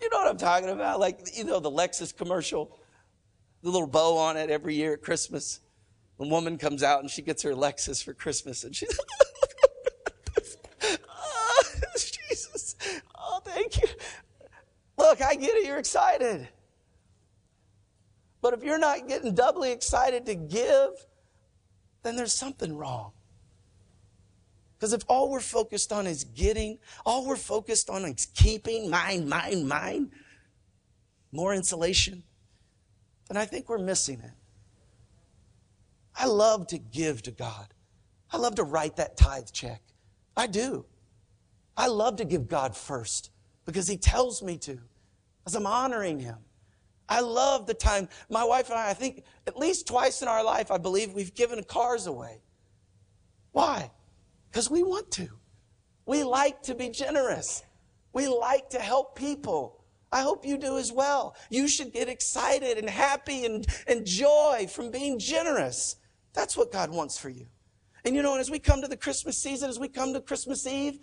You 0.00 0.10
know 0.10 0.18
what 0.18 0.28
I'm 0.28 0.36
talking 0.36 0.68
about? 0.68 1.00
Like, 1.00 1.36
you 1.36 1.44
know, 1.44 1.60
the 1.60 1.70
Lexus 1.70 2.14
commercial, 2.14 2.78
the 3.62 3.70
little 3.70 3.86
bow 3.86 4.16
on 4.16 4.36
it 4.36 4.50
every 4.50 4.74
year 4.74 4.94
at 4.94 5.02
Christmas. 5.02 5.60
The 6.18 6.26
woman 6.28 6.58
comes 6.58 6.82
out 6.82 7.00
and 7.00 7.10
she 7.10 7.22
gets 7.22 7.42
her 7.42 7.52
Lexus 7.52 8.02
for 8.02 8.14
Christmas 8.14 8.64
and 8.64 8.74
she's 8.74 8.98
oh, 10.82 11.62
Jesus, 11.94 12.76
oh, 13.16 13.40
Thank 13.44 13.82
you. 13.82 13.88
Look, 14.98 15.22
I 15.22 15.34
get 15.34 15.54
it. 15.54 15.66
You're 15.66 15.78
excited. 15.78 16.48
But 18.40 18.54
if 18.54 18.62
you're 18.62 18.78
not 18.78 19.08
getting 19.08 19.34
doubly 19.34 19.72
excited 19.72 20.26
to 20.26 20.34
give, 20.34 20.90
then 22.02 22.16
there's 22.16 22.32
something 22.32 22.76
wrong. 22.76 23.12
Because 24.78 24.92
if 24.92 25.02
all 25.08 25.30
we're 25.30 25.40
focused 25.40 25.92
on 25.92 26.06
is 26.06 26.24
getting, 26.24 26.78
all 27.04 27.26
we're 27.26 27.36
focused 27.36 27.88
on 27.88 28.04
is 28.04 28.26
keeping, 28.34 28.90
mine, 28.90 29.28
mine, 29.28 29.66
mine, 29.66 30.10
more 31.32 31.54
insulation, 31.54 32.22
then 33.28 33.36
I 33.36 33.46
think 33.46 33.68
we're 33.68 33.78
missing 33.78 34.20
it. 34.20 34.32
I 36.18 36.26
love 36.26 36.66
to 36.68 36.78
give 36.78 37.22
to 37.22 37.30
God. 37.30 37.68
I 38.30 38.36
love 38.36 38.56
to 38.56 38.64
write 38.64 38.96
that 38.96 39.16
tithe 39.16 39.50
check. 39.52 39.80
I 40.36 40.46
do. 40.46 40.84
I 41.76 41.88
love 41.88 42.16
to 42.16 42.24
give 42.24 42.48
God 42.48 42.76
first 42.76 43.30
because 43.64 43.88
he 43.88 43.96
tells 43.96 44.42
me 44.42 44.56
to, 44.58 44.78
as 45.46 45.54
I'm 45.54 45.66
honoring 45.66 46.18
him. 46.18 46.36
I 47.08 47.20
love 47.20 47.66
the 47.66 47.74
time 47.74 48.08
my 48.28 48.44
wife 48.44 48.68
and 48.68 48.78
I, 48.78 48.90
I 48.90 48.94
think 48.94 49.24
at 49.46 49.56
least 49.56 49.86
twice 49.86 50.22
in 50.22 50.28
our 50.28 50.42
life, 50.42 50.70
I 50.70 50.78
believe 50.78 51.12
we've 51.12 51.34
given 51.34 51.62
cars 51.62 52.06
away. 52.06 52.40
Why? 53.52 53.90
Because 54.56 54.70
we 54.70 54.82
want 54.82 55.10
to. 55.10 55.28
We 56.06 56.24
like 56.24 56.62
to 56.62 56.74
be 56.74 56.88
generous. 56.88 57.62
We 58.14 58.26
like 58.26 58.70
to 58.70 58.78
help 58.78 59.14
people. 59.14 59.84
I 60.10 60.22
hope 60.22 60.46
you 60.46 60.56
do 60.56 60.78
as 60.78 60.90
well. 60.90 61.36
You 61.50 61.68
should 61.68 61.92
get 61.92 62.08
excited 62.08 62.78
and 62.78 62.88
happy 62.88 63.44
and, 63.44 63.66
and 63.86 64.06
joy 64.06 64.66
from 64.70 64.90
being 64.90 65.18
generous. 65.18 65.96
That's 66.32 66.56
what 66.56 66.72
God 66.72 66.90
wants 66.90 67.18
for 67.18 67.28
you. 67.28 67.44
And 68.06 68.16
you 68.16 68.22
know, 68.22 68.38
as 68.38 68.50
we 68.50 68.58
come 68.58 68.80
to 68.80 68.88
the 68.88 68.96
Christmas 68.96 69.36
season, 69.36 69.68
as 69.68 69.78
we 69.78 69.88
come 69.88 70.14
to 70.14 70.22
Christmas 70.22 70.66
Eve, 70.66 71.00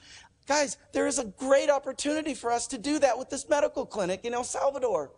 Guys, 0.47 0.77
there 0.91 1.05
is 1.05 1.19
a 1.19 1.25
great 1.25 1.69
opportunity 1.69 2.33
for 2.33 2.51
us 2.51 2.65
to 2.67 2.79
do 2.79 2.97
that 2.97 3.19
with 3.19 3.29
this 3.29 3.47
medical 3.47 3.85
clinic 3.85 4.21
in 4.25 4.33
El 4.33 4.43
Salvador. 4.43 5.11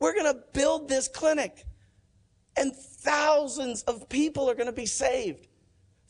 We're 0.00 0.12
going 0.12 0.32
to 0.32 0.42
build 0.52 0.86
this 0.86 1.08
clinic, 1.08 1.64
and 2.58 2.76
thousands 2.76 3.84
of 3.84 4.06
people 4.10 4.50
are 4.50 4.54
going 4.54 4.66
to 4.66 4.72
be 4.72 4.86
saved. 4.86 5.48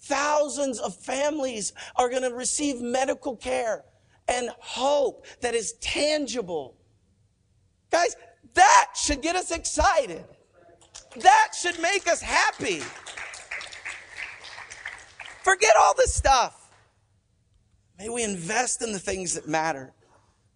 Thousands 0.05 0.79
of 0.79 0.95
families 0.95 1.73
are 1.97 2.11
going 2.11 2.23
to 2.23 2.35
receive 2.35 2.83
medical 2.83 3.37
care 3.37 3.85
and 4.29 4.51
hope 4.59 5.25
that 5.41 5.55
is 5.55 5.73
tangible. 5.81 6.77
Guys, 7.91 8.15
that 8.53 8.91
should 8.95 9.23
get 9.23 9.35
us 9.35 9.51
excited. 9.51 10.23
That 11.17 11.53
should 11.59 11.81
make 11.81 12.07
us 12.07 12.21
happy. 12.21 12.81
Forget 15.43 15.73
all 15.81 15.95
this 15.95 16.13
stuff. 16.13 16.71
May 17.99 18.11
we 18.11 18.25
invest 18.25 18.83
in 18.83 18.93
the 18.93 18.99
things 18.99 19.35
that 19.35 19.49
matter. 19.49 19.95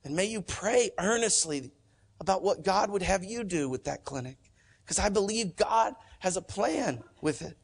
And 0.04 0.14
may 0.14 0.26
you 0.26 0.42
pray 0.42 0.90
earnestly 0.98 1.72
about 2.20 2.42
what 2.42 2.64
God 2.64 2.90
would 2.90 3.02
have 3.02 3.24
you 3.24 3.44
do 3.44 3.70
with 3.70 3.84
that 3.84 4.04
clinic. 4.04 4.36
Because 4.84 4.98
I 4.98 5.08
believe 5.08 5.56
God 5.56 5.94
has 6.18 6.36
a 6.36 6.42
plan 6.42 7.02
with 7.22 7.40
it. 7.40 7.56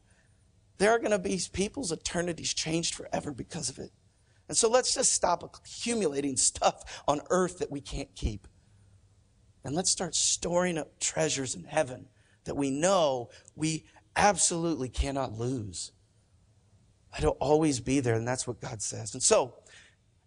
There 0.77 0.91
are 0.91 0.99
going 0.99 1.11
to 1.11 1.19
be 1.19 1.39
people's 1.53 1.91
eternities 1.91 2.53
changed 2.53 2.95
forever 2.95 3.31
because 3.31 3.69
of 3.69 3.79
it. 3.79 3.91
And 4.47 4.57
so 4.57 4.69
let's 4.69 4.93
just 4.93 5.13
stop 5.13 5.43
accumulating 5.43 6.37
stuff 6.37 7.03
on 7.07 7.21
earth 7.29 7.59
that 7.59 7.71
we 7.71 7.81
can't 7.81 8.13
keep. 8.15 8.47
And 9.63 9.73
let's 9.73 9.89
start 9.89 10.13
storing 10.13 10.77
up 10.77 10.99
treasures 10.99 11.55
in 11.55 11.63
heaven 11.63 12.07
that 12.43 12.55
we 12.55 12.69
know 12.69 13.29
we 13.55 13.85
absolutely 14.15 14.89
cannot 14.89 15.33
lose. 15.33 15.91
It'll 17.17 17.37
always 17.39 17.79
be 17.79 17.99
there, 17.99 18.15
and 18.15 18.27
that's 18.27 18.45
what 18.45 18.61
God 18.61 18.81
says. 18.81 19.13
And 19.13 19.23
so, 19.23 19.55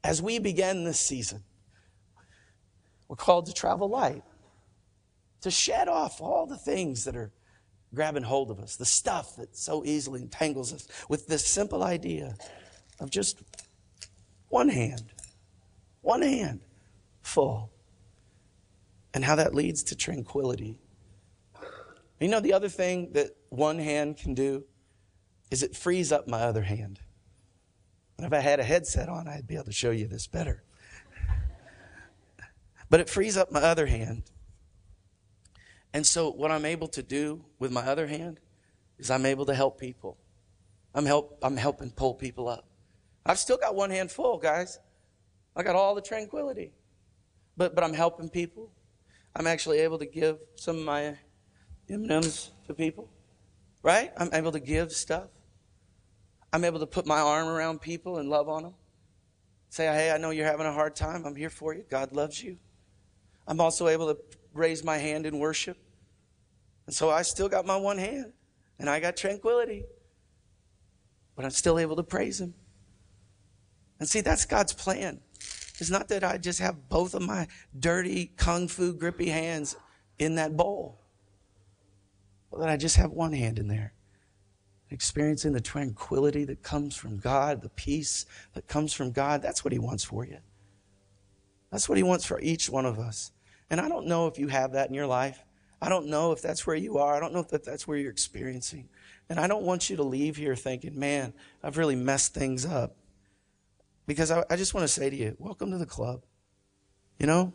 as 0.02 0.22
we 0.22 0.38
begin 0.38 0.84
this 0.84 0.98
season, 0.98 1.44
we're 3.06 3.16
called 3.16 3.46
to 3.46 3.52
travel 3.52 3.88
light, 3.88 4.24
to 5.42 5.50
shed 5.50 5.88
off 5.88 6.20
all 6.20 6.46
the 6.46 6.56
things 6.56 7.04
that 7.04 7.16
are 7.16 7.30
grabbing 7.94 8.22
hold 8.22 8.50
of 8.50 8.60
us, 8.60 8.76
the 8.76 8.84
stuff 8.84 9.36
that 9.36 9.56
so 9.56 9.84
easily 9.84 10.22
entangles 10.22 10.72
us, 10.72 10.86
with 11.08 11.26
this 11.26 11.46
simple 11.46 11.82
idea 11.82 12.36
of 13.00 13.10
just 13.10 13.42
one 14.48 14.68
hand, 14.68 15.12
one 16.02 16.22
hand 16.22 16.60
full, 17.22 17.70
and 19.14 19.24
how 19.24 19.34
that 19.36 19.54
leads 19.54 19.82
to 19.84 19.96
tranquility. 19.96 20.78
You 22.20 22.28
know, 22.28 22.40
the 22.40 22.52
other 22.52 22.68
thing 22.68 23.12
that 23.12 23.36
one 23.48 23.78
hand 23.78 24.16
can 24.16 24.34
do 24.34 24.64
is 25.50 25.62
it 25.62 25.76
frees 25.76 26.12
up 26.12 26.28
my 26.28 26.42
other 26.42 26.62
hand. 26.62 27.00
And 28.16 28.26
if 28.26 28.32
I 28.32 28.40
had 28.40 28.58
a 28.58 28.64
headset 28.64 29.08
on, 29.08 29.28
I'd 29.28 29.46
be 29.46 29.54
able 29.54 29.66
to 29.66 29.72
show 29.72 29.90
you 29.92 30.06
this 30.06 30.26
better. 30.26 30.62
But 32.90 33.00
it 33.00 33.08
frees 33.08 33.36
up 33.36 33.52
my 33.52 33.60
other 33.60 33.86
hand. 33.86 34.24
And 35.92 36.06
so 36.06 36.30
what 36.30 36.50
I'm 36.50 36.64
able 36.64 36.88
to 36.88 37.02
do 37.02 37.44
with 37.58 37.72
my 37.72 37.82
other 37.82 38.06
hand 38.06 38.40
is 38.98 39.10
I'm 39.10 39.24
able 39.26 39.46
to 39.46 39.54
help 39.54 39.80
people. 39.80 40.18
I'm 40.94 41.06
help 41.06 41.38
I'm 41.42 41.56
helping 41.56 41.90
pull 41.90 42.14
people 42.14 42.48
up. 42.48 42.66
I've 43.24 43.38
still 43.38 43.56
got 43.56 43.74
one 43.74 43.90
hand 43.90 44.10
full, 44.10 44.38
guys. 44.38 44.78
I 45.54 45.62
got 45.62 45.76
all 45.76 45.94
the 45.94 46.02
tranquility. 46.02 46.72
But 47.56 47.74
but 47.74 47.84
I'm 47.84 47.94
helping 47.94 48.28
people. 48.28 48.70
I'm 49.34 49.46
actually 49.46 49.78
able 49.80 49.98
to 49.98 50.06
give 50.06 50.38
some 50.56 50.78
of 50.78 50.84
my 50.84 51.16
M&Ms 51.88 52.50
to 52.66 52.74
people. 52.74 53.08
Right? 53.82 54.12
I'm 54.16 54.30
able 54.32 54.52
to 54.52 54.60
give 54.60 54.92
stuff. 54.92 55.28
I'm 56.52 56.64
able 56.64 56.80
to 56.80 56.86
put 56.86 57.06
my 57.06 57.20
arm 57.20 57.46
around 57.46 57.80
people 57.80 58.18
and 58.18 58.28
love 58.28 58.48
on 58.48 58.62
them. 58.64 58.74
Say, 59.68 59.84
hey, 59.84 60.10
I 60.10 60.18
know 60.18 60.30
you're 60.30 60.46
having 60.46 60.66
a 60.66 60.72
hard 60.72 60.96
time. 60.96 61.24
I'm 61.26 61.36
here 61.36 61.50
for 61.50 61.74
you. 61.74 61.84
God 61.88 62.12
loves 62.12 62.42
you. 62.42 62.56
I'm 63.46 63.60
also 63.60 63.88
able 63.88 64.14
to 64.14 64.20
raise 64.52 64.84
my 64.84 64.98
hand 64.98 65.26
in 65.26 65.38
worship. 65.38 65.76
And 66.86 66.94
so 66.94 67.10
I 67.10 67.22
still 67.22 67.48
got 67.48 67.66
my 67.66 67.76
one 67.76 67.98
hand 67.98 68.32
and 68.78 68.88
I 68.88 69.00
got 69.00 69.16
tranquility, 69.16 69.84
but 71.36 71.44
I'm 71.44 71.50
still 71.50 71.78
able 71.78 71.96
to 71.96 72.02
praise 72.02 72.40
Him. 72.40 72.54
And 74.00 74.08
see, 74.08 74.20
that's 74.20 74.44
God's 74.44 74.72
plan. 74.72 75.20
It's 75.80 75.90
not 75.90 76.08
that 76.08 76.24
I 76.24 76.38
just 76.38 76.60
have 76.60 76.88
both 76.88 77.14
of 77.14 77.22
my 77.22 77.46
dirty, 77.78 78.32
kung 78.36 78.68
fu 78.68 78.92
grippy 78.92 79.28
hands 79.28 79.76
in 80.18 80.36
that 80.36 80.56
bowl, 80.56 81.00
but 82.50 82.60
that 82.60 82.68
I 82.68 82.76
just 82.76 82.96
have 82.96 83.12
one 83.12 83.32
hand 83.32 83.58
in 83.58 83.68
there 83.68 83.92
experiencing 84.90 85.52
the 85.52 85.60
tranquility 85.60 86.44
that 86.44 86.62
comes 86.62 86.96
from 86.96 87.18
God, 87.18 87.62
the 87.62 87.68
peace 87.68 88.26
that 88.54 88.66
comes 88.66 88.92
from 88.92 89.12
God. 89.12 89.42
That's 89.42 89.64
what 89.64 89.72
He 89.72 89.78
wants 89.78 90.04
for 90.04 90.24
you. 90.24 90.38
That's 91.70 91.88
what 91.88 91.98
He 91.98 92.04
wants 92.04 92.24
for 92.24 92.40
each 92.40 92.70
one 92.70 92.86
of 92.86 92.98
us. 92.98 93.32
And 93.70 93.80
I 93.80 93.88
don't 93.88 94.06
know 94.06 94.26
if 94.26 94.38
you 94.38 94.48
have 94.48 94.72
that 94.72 94.88
in 94.88 94.94
your 94.94 95.06
life. 95.06 95.44
I 95.80 95.88
don't 95.88 96.06
know 96.06 96.32
if 96.32 96.42
that's 96.42 96.66
where 96.66 96.76
you 96.76 96.98
are. 96.98 97.14
I 97.14 97.20
don't 97.20 97.32
know 97.32 97.40
if 97.40 97.48
that's 97.48 97.86
where 97.86 97.98
you're 97.98 98.10
experiencing. 98.10 98.88
And 99.28 99.38
I 99.38 99.46
don't 99.46 99.62
want 99.62 99.90
you 99.90 99.96
to 99.96 100.02
leave 100.02 100.36
here 100.36 100.56
thinking, 100.56 100.98
man, 100.98 101.34
I've 101.62 101.76
really 101.76 101.96
messed 101.96 102.34
things 102.34 102.64
up. 102.64 102.96
Because 104.06 104.30
I, 104.30 104.42
I 104.50 104.56
just 104.56 104.74
want 104.74 104.84
to 104.84 104.92
say 104.92 105.10
to 105.10 105.16
you, 105.16 105.36
welcome 105.38 105.70
to 105.70 105.78
the 105.78 105.86
club. 105.86 106.24
You 107.18 107.26
know? 107.26 107.52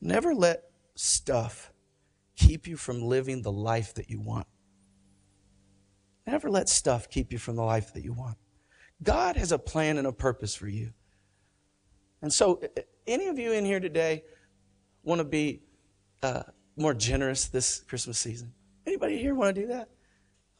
Never 0.00 0.34
let 0.34 0.64
stuff 0.94 1.72
keep 2.36 2.66
you 2.66 2.76
from 2.76 3.02
living 3.02 3.42
the 3.42 3.52
life 3.52 3.94
that 3.94 4.10
you 4.10 4.20
want. 4.20 4.46
Never 6.26 6.50
let 6.50 6.68
stuff 6.68 7.08
keep 7.08 7.32
you 7.32 7.38
from 7.38 7.56
the 7.56 7.62
life 7.62 7.94
that 7.94 8.04
you 8.04 8.12
want. 8.12 8.36
God 9.02 9.36
has 9.36 9.52
a 9.52 9.58
plan 9.58 9.98
and 9.98 10.06
a 10.06 10.12
purpose 10.12 10.54
for 10.54 10.68
you. 10.68 10.92
And 12.24 12.32
so, 12.32 12.58
any 13.06 13.26
of 13.26 13.38
you 13.38 13.52
in 13.52 13.66
here 13.66 13.80
today 13.80 14.24
want 15.02 15.18
to 15.18 15.26
be 15.26 15.60
uh, 16.22 16.44
more 16.74 16.94
generous 16.94 17.48
this 17.48 17.82
Christmas 17.82 18.18
season? 18.18 18.50
Anybody 18.86 19.18
here 19.18 19.34
want 19.34 19.54
to 19.54 19.60
do 19.60 19.68
that? 19.68 19.90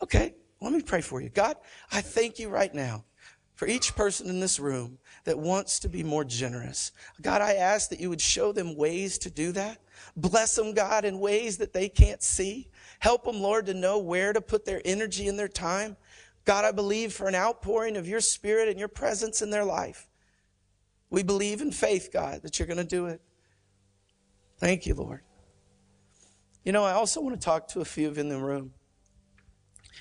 Okay, 0.03 0.35
let 0.61 0.75
me 0.75 0.83
pray 0.83 1.01
for 1.01 1.23
you. 1.23 1.31
God, 1.31 1.57
I 1.91 2.03
thank 2.03 2.39
you 2.39 2.51
right 2.51 2.75
now 2.75 3.07
for 3.55 3.67
each 3.67 3.97
person 3.97 4.29
in 4.29 4.41
this 4.41 4.61
room 4.61 4.99
that 5.25 5.39
wants 5.39 5.79
to 5.79 5.89
be 5.89 6.03
more 6.03 6.23
generous. 6.23 6.93
God, 7.23 7.41
I 7.41 7.55
ask 7.55 7.89
that 7.89 7.99
you 7.99 8.11
would 8.11 8.21
show 8.21 8.53
them 8.53 8.77
ways 8.77 9.17
to 9.21 9.31
do 9.31 9.51
that. 9.53 9.79
Bless 10.17 10.55
them, 10.57 10.75
God, 10.75 11.07
in 11.07 11.19
ways 11.19 11.57
that 11.57 11.73
they 11.73 11.89
can't 11.89 12.23
see. 12.23 12.69
Help 12.99 13.25
them, 13.25 13.41
Lord, 13.41 13.65
to 13.65 13.75
know 13.75 13.99
where 13.99 14.35
to 14.35 14.43
put 14.43 14.67
their 14.67 14.83
energy 14.85 15.29
and 15.29 15.39
their 15.39 15.49
time. 15.49 15.97
God, 16.45 16.67
I 16.67 16.73
believe 16.73 17.15
for 17.15 17.27
an 17.27 17.35
outpouring 17.35 17.97
of 17.97 18.07
your 18.07 18.21
spirit 18.21 18.69
and 18.69 18.79
your 18.79 18.89
presence 18.89 19.41
in 19.41 19.49
their 19.49 19.65
life. 19.65 20.11
We 21.15 21.23
believe 21.23 21.61
in 21.61 21.71
faith, 21.71 22.11
God, 22.13 22.43
that 22.43 22.59
you're 22.59 22.67
going 22.67 22.79
to 22.79 22.85
do 22.85 23.07
it. 23.07 23.21
Thank 24.59 24.85
you, 24.85 24.95
Lord. 24.95 25.21
You 26.65 26.73
know, 26.73 26.83
I 26.83 26.91
also 26.95 27.21
want 27.21 27.41
to 27.41 27.45
talk 27.45 27.69
to 27.69 27.81
a 27.81 27.85
few 27.85 28.09
of 28.09 28.17
you 28.17 28.23
in 28.23 28.29
the 28.29 28.41
room. 28.41 28.73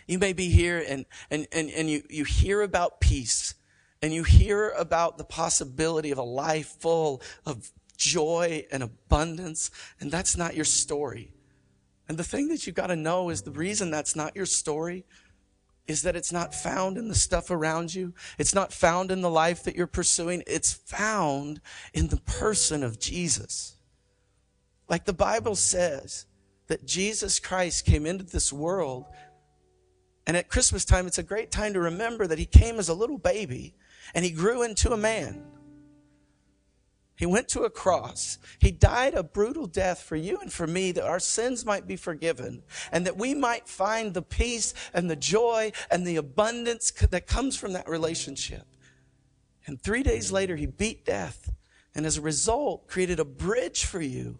You 0.08 0.17
may 0.17 0.34
be 0.34 0.49
here 0.49 0.84
and, 0.89 1.06
and, 1.30 1.45
and, 1.52 1.69
and 1.69 1.88
you, 1.88 2.02
you 2.10 2.23
hear 2.23 2.63
about 2.63 2.99
peace 2.99 3.54
and 4.02 4.12
you 4.12 4.23
hear 4.23 4.69
about 4.71 5.19
the 5.19 5.23
possibility 5.23 6.10
of 6.10 6.17
a 6.17 6.23
life 6.23 6.78
full 6.80 7.21
of 7.45 7.71
joy 7.95 8.65
and 8.71 8.82
abundance, 8.82 9.69
and 9.99 10.10
that's 10.10 10.36
not 10.36 10.56
your 10.56 10.65
story. 10.65 11.32
And 12.10 12.17
the 12.17 12.23
thing 12.23 12.47
that 12.47 12.65
you've 12.65 12.76
got 12.76 12.88
to 12.88 12.95
know 12.95 13.30
is 13.30 13.43
the 13.43 13.52
reason 13.52 13.91
that's 13.91 14.15
not 14.15 14.36
your 14.36 14.47
story 14.47 15.06
is 15.88 16.04
that 16.04 16.15
it's 16.15 16.32
not 16.32 16.56
found 16.56 16.98
in 16.98 17.10
the 17.10 17.15
stuff 17.15 17.52
around 17.52 17.93
you. 17.93 18.13
It's 18.38 18.56
not 18.56 18.72
found 18.72 19.12
in 19.12 19.22
the 19.22 19.30
life 19.30 19.63
that 19.63 19.76
you're 19.76 19.88
pursuing. 19.88 20.43
It's 20.48 20.74
found 20.74 21.60
in 21.93 22.08
the 22.08 22.22
person 22.22 22.84
of 22.84 23.00
Jesus. 23.00 23.76
Like 24.88 25.06
the 25.06 25.13
Bible 25.13 25.56
says 25.56 26.26
that 26.67 26.86
Jesus 26.86 27.39
Christ 27.39 27.86
came 27.86 28.06
into 28.06 28.24
this 28.24 28.54
world. 28.54 29.06
And 30.26 30.38
at 30.38 30.50
Christmas 30.50 30.86
time, 30.86 31.06
it's 31.06 31.17
a 31.17 31.24
great 31.24 31.52
time 31.52 31.74
to 31.74 31.82
remember 31.82 32.28
that 32.28 32.39
he 32.39 32.46
came 32.46 32.80
as 32.80 32.88
a 32.88 32.93
little 32.93 33.17
baby 33.17 33.76
and 34.15 34.24
he 34.24 34.32
grew 34.32 34.63
into 34.63 34.93
a 34.93 34.98
man. 34.98 35.43
He 37.15 37.26
went 37.26 37.47
to 37.49 37.63
a 37.63 37.69
cross. 37.69 38.39
He 38.60 38.71
died 38.71 39.13
a 39.13 39.23
brutal 39.23 39.67
death 39.67 40.02
for 40.02 40.15
you 40.15 40.39
and 40.39 40.52
for 40.52 40.65
me 40.65 40.91
that 40.93 41.06
our 41.06 41.19
sins 41.19 41.65
might 41.65 41.88
be 41.88 41.95
forgiven 41.95 42.63
and 42.91 43.06
that 43.06 43.17
we 43.17 43.36
might 43.36 43.67
find 43.67 44.13
the 44.13 44.23
peace 44.23 44.73
and 44.93 45.10
the 45.10 45.15
joy 45.15 45.71
and 45.91 46.06
the 46.06 46.15
abundance 46.15 46.91
that 46.91 47.28
comes 47.28 47.56
from 47.56 47.73
that 47.73 47.88
relationship. 47.88 48.65
And 49.67 49.80
three 49.80 50.04
days 50.04 50.32
later, 50.32 50.56
he 50.56 50.65
beat 50.65 51.06
death 51.06 51.54
and 51.95 52.06
as 52.06 52.17
a 52.17 52.21
result 52.21 52.88
created 52.88 53.19
a 53.19 53.26
bridge 53.26 53.86
for 53.86 54.02
you 54.02 54.39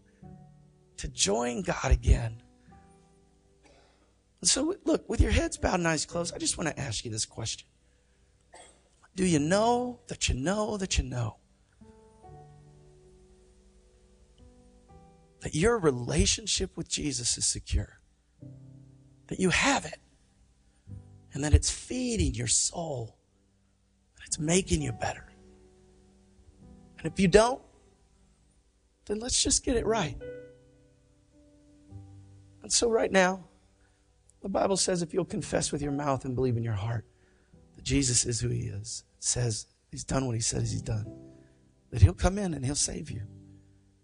to 0.98 1.08
join 1.08 1.62
God 1.62 1.92
again. 1.92 2.42
And 4.42 4.50
so, 4.50 4.76
look, 4.84 5.08
with 5.08 5.22
your 5.22 5.32
heads 5.32 5.58
bowed 5.58 5.76
and 5.76 5.88
eyes 5.88 6.06
closed, 6.06 6.34
I 6.36 6.38
just 6.38 6.58
want 6.58 6.70
to 6.70 6.80
ask 6.80 7.06
you 7.06 7.12
this 7.12 7.26
question 7.26 7.68
Do 9.16 9.26
you 9.26 9.40
know 9.40 10.00
that 10.08 10.28
you 10.28 10.36
know 10.36 10.76
that 10.78 10.98
you 10.98 11.04
know? 11.04 11.38
That 15.44 15.54
your 15.54 15.78
relationship 15.78 16.78
with 16.78 16.88
Jesus 16.88 17.38
is 17.38 17.46
secure, 17.46 18.00
that 19.28 19.42
you 19.42 19.50
have 19.50 19.84
it, 19.84 20.00
and 21.34 21.44
that 21.44 21.54
it's 21.54 21.70
feeding 21.70 22.34
your 22.34 22.48
soul, 22.48 23.18
that 24.16 24.26
it's 24.26 24.40
making 24.40 24.82
you 24.82 24.94
better. 24.94 25.28
And 26.98 27.12
if 27.12 27.20
you 27.20 27.28
don't, 27.28 27.62
then 29.06 29.20
let's 29.20 29.44
just 29.44 29.66
get 29.66 29.76
it 29.76 29.86
right. 29.86 30.18
And 32.62 32.72
so, 32.72 32.90
right 32.90 33.12
now, 33.12 33.44
the 34.42 34.48
Bible 34.48 34.78
says 34.78 35.02
if 35.02 35.14
you'll 35.14 35.26
confess 35.26 35.74
with 35.74 35.82
your 35.82 35.92
mouth 35.92 36.24
and 36.24 36.36
believe 36.36 36.56
in 36.56 36.64
your 36.64 36.72
heart 36.72 37.06
that 37.76 37.84
Jesus 37.84 38.26
is 38.26 38.40
who 38.40 38.48
he 38.48 38.62
is, 38.62 39.04
says 39.20 39.68
he's 39.92 40.06
done 40.06 40.26
what 40.26 40.36
he 40.36 40.42
says 40.42 40.72
he's 40.72 40.82
done, 40.82 41.06
that 41.92 42.02
he'll 42.02 42.14
come 42.14 42.38
in 42.38 42.54
and 42.54 42.64
he'll 42.64 42.76
save 42.76 43.12
you 43.12 43.24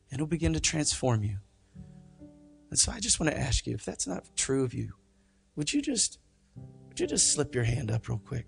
and 0.09 0.19
it'll 0.19 0.27
begin 0.27 0.53
to 0.53 0.59
transform 0.59 1.23
you. 1.23 1.37
And 2.69 2.77
so 2.77 2.91
I 2.91 2.99
just 2.99 3.19
want 3.19 3.31
to 3.31 3.39
ask 3.39 3.65
you, 3.65 3.73
if 3.73 3.85
that's 3.85 4.07
not 4.07 4.23
true 4.35 4.63
of 4.63 4.73
you, 4.73 4.93
would 5.55 5.73
you 5.73 5.81
just 5.81 6.19
would 6.87 6.99
you 6.99 7.07
just 7.07 7.33
slip 7.33 7.55
your 7.55 7.63
hand 7.63 7.91
up 7.91 8.07
real 8.07 8.19
quick? 8.19 8.45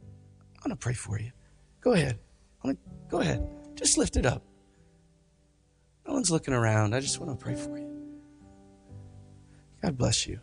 I 0.58 0.67
want 0.67 0.80
to 0.80 0.84
pray 0.84 0.93
for 0.93 1.19
you. 1.19 1.32
Go 1.80 1.93
ahead. 1.93 2.19
I 2.63 2.67
want 2.67 2.80
to, 2.84 2.91
go 3.10 3.19
ahead. 3.19 3.47
Just 3.76 3.97
lift 3.97 4.17
it 4.17 4.26
up. 4.26 4.43
No 6.06 6.13
one's 6.13 6.30
looking 6.30 6.54
around. 6.54 6.93
I 6.93 7.00
just 7.00 7.19
want 7.19 7.38
to 7.38 7.43
pray 7.43 7.56
for 7.56 7.78
you. 7.78 7.89
God 9.82 9.97
bless 9.97 10.28
you. 10.28 10.39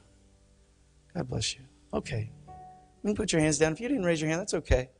God 1.14 1.28
bless 1.28 1.54
you. 1.54 1.61
Okay. 1.92 2.31
You 2.48 3.09
can 3.09 3.14
put 3.14 3.33
your 3.33 3.40
hands 3.40 3.59
down. 3.59 3.72
If 3.72 3.81
you 3.81 3.88
didn't 3.88 4.04
raise 4.04 4.20
your 4.20 4.28
hand, 4.28 4.40
that's 4.40 4.54
okay. 4.54 4.90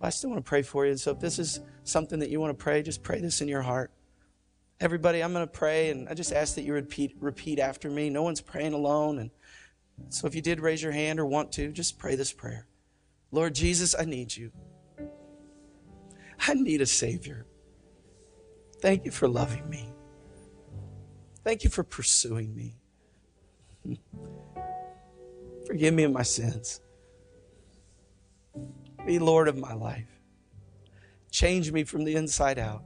But 0.00 0.08
I 0.08 0.10
still 0.10 0.30
want 0.30 0.44
to 0.44 0.48
pray 0.48 0.62
for 0.62 0.86
you. 0.86 0.96
So 0.96 1.12
if 1.12 1.20
this 1.20 1.38
is 1.38 1.60
something 1.84 2.18
that 2.18 2.30
you 2.30 2.40
want 2.40 2.56
to 2.56 2.62
pray, 2.62 2.82
just 2.82 3.02
pray 3.02 3.20
this 3.20 3.40
in 3.40 3.48
your 3.48 3.62
heart. 3.62 3.92
Everybody, 4.80 5.22
I'm 5.22 5.32
going 5.32 5.46
to 5.46 5.50
pray, 5.50 5.90
and 5.90 6.08
I 6.08 6.14
just 6.14 6.32
ask 6.32 6.56
that 6.56 6.62
you 6.62 6.74
repeat, 6.74 7.16
repeat 7.20 7.58
after 7.58 7.88
me. 7.88 8.10
No 8.10 8.22
one's 8.22 8.40
praying 8.40 8.72
alone. 8.72 9.18
And 9.18 9.30
so 10.08 10.26
if 10.26 10.34
you 10.34 10.42
did 10.42 10.60
raise 10.60 10.82
your 10.82 10.92
hand 10.92 11.20
or 11.20 11.26
want 11.26 11.52
to, 11.52 11.70
just 11.70 11.98
pray 11.98 12.16
this 12.16 12.32
prayer 12.32 12.66
Lord 13.30 13.54
Jesus, 13.54 13.94
I 13.98 14.04
need 14.04 14.36
you. 14.36 14.52
I 16.46 16.54
need 16.54 16.80
a 16.80 16.86
Savior. 16.86 17.46
Thank 18.80 19.04
you 19.04 19.10
for 19.10 19.28
loving 19.28 19.68
me. 19.68 19.88
Thank 21.42 21.64
you 21.64 21.70
for 21.70 21.82
pursuing 21.84 22.54
me. 22.54 22.76
Forgive 25.66 25.94
me 25.94 26.04
of 26.04 26.12
my 26.12 26.22
sins. 26.22 26.80
Be 29.06 29.18
Lord 29.18 29.48
of 29.48 29.56
my 29.56 29.74
life. 29.74 30.20
Change 31.30 31.72
me 31.72 31.84
from 31.84 32.04
the 32.04 32.14
inside 32.16 32.58
out. 32.58 32.84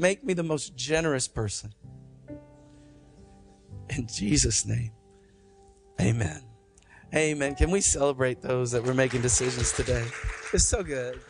Make 0.00 0.24
me 0.24 0.32
the 0.32 0.42
most 0.42 0.74
generous 0.76 1.28
person. 1.28 1.74
In 3.90 4.06
Jesus' 4.06 4.64
name, 4.64 4.92
amen. 6.00 6.42
Amen. 7.14 7.54
Can 7.54 7.70
we 7.70 7.82
celebrate 7.82 8.40
those 8.40 8.70
that 8.70 8.82
were 8.82 8.94
making 8.94 9.20
decisions 9.20 9.72
today? 9.72 10.06
It's 10.54 10.64
so 10.64 10.82
good. 10.82 11.20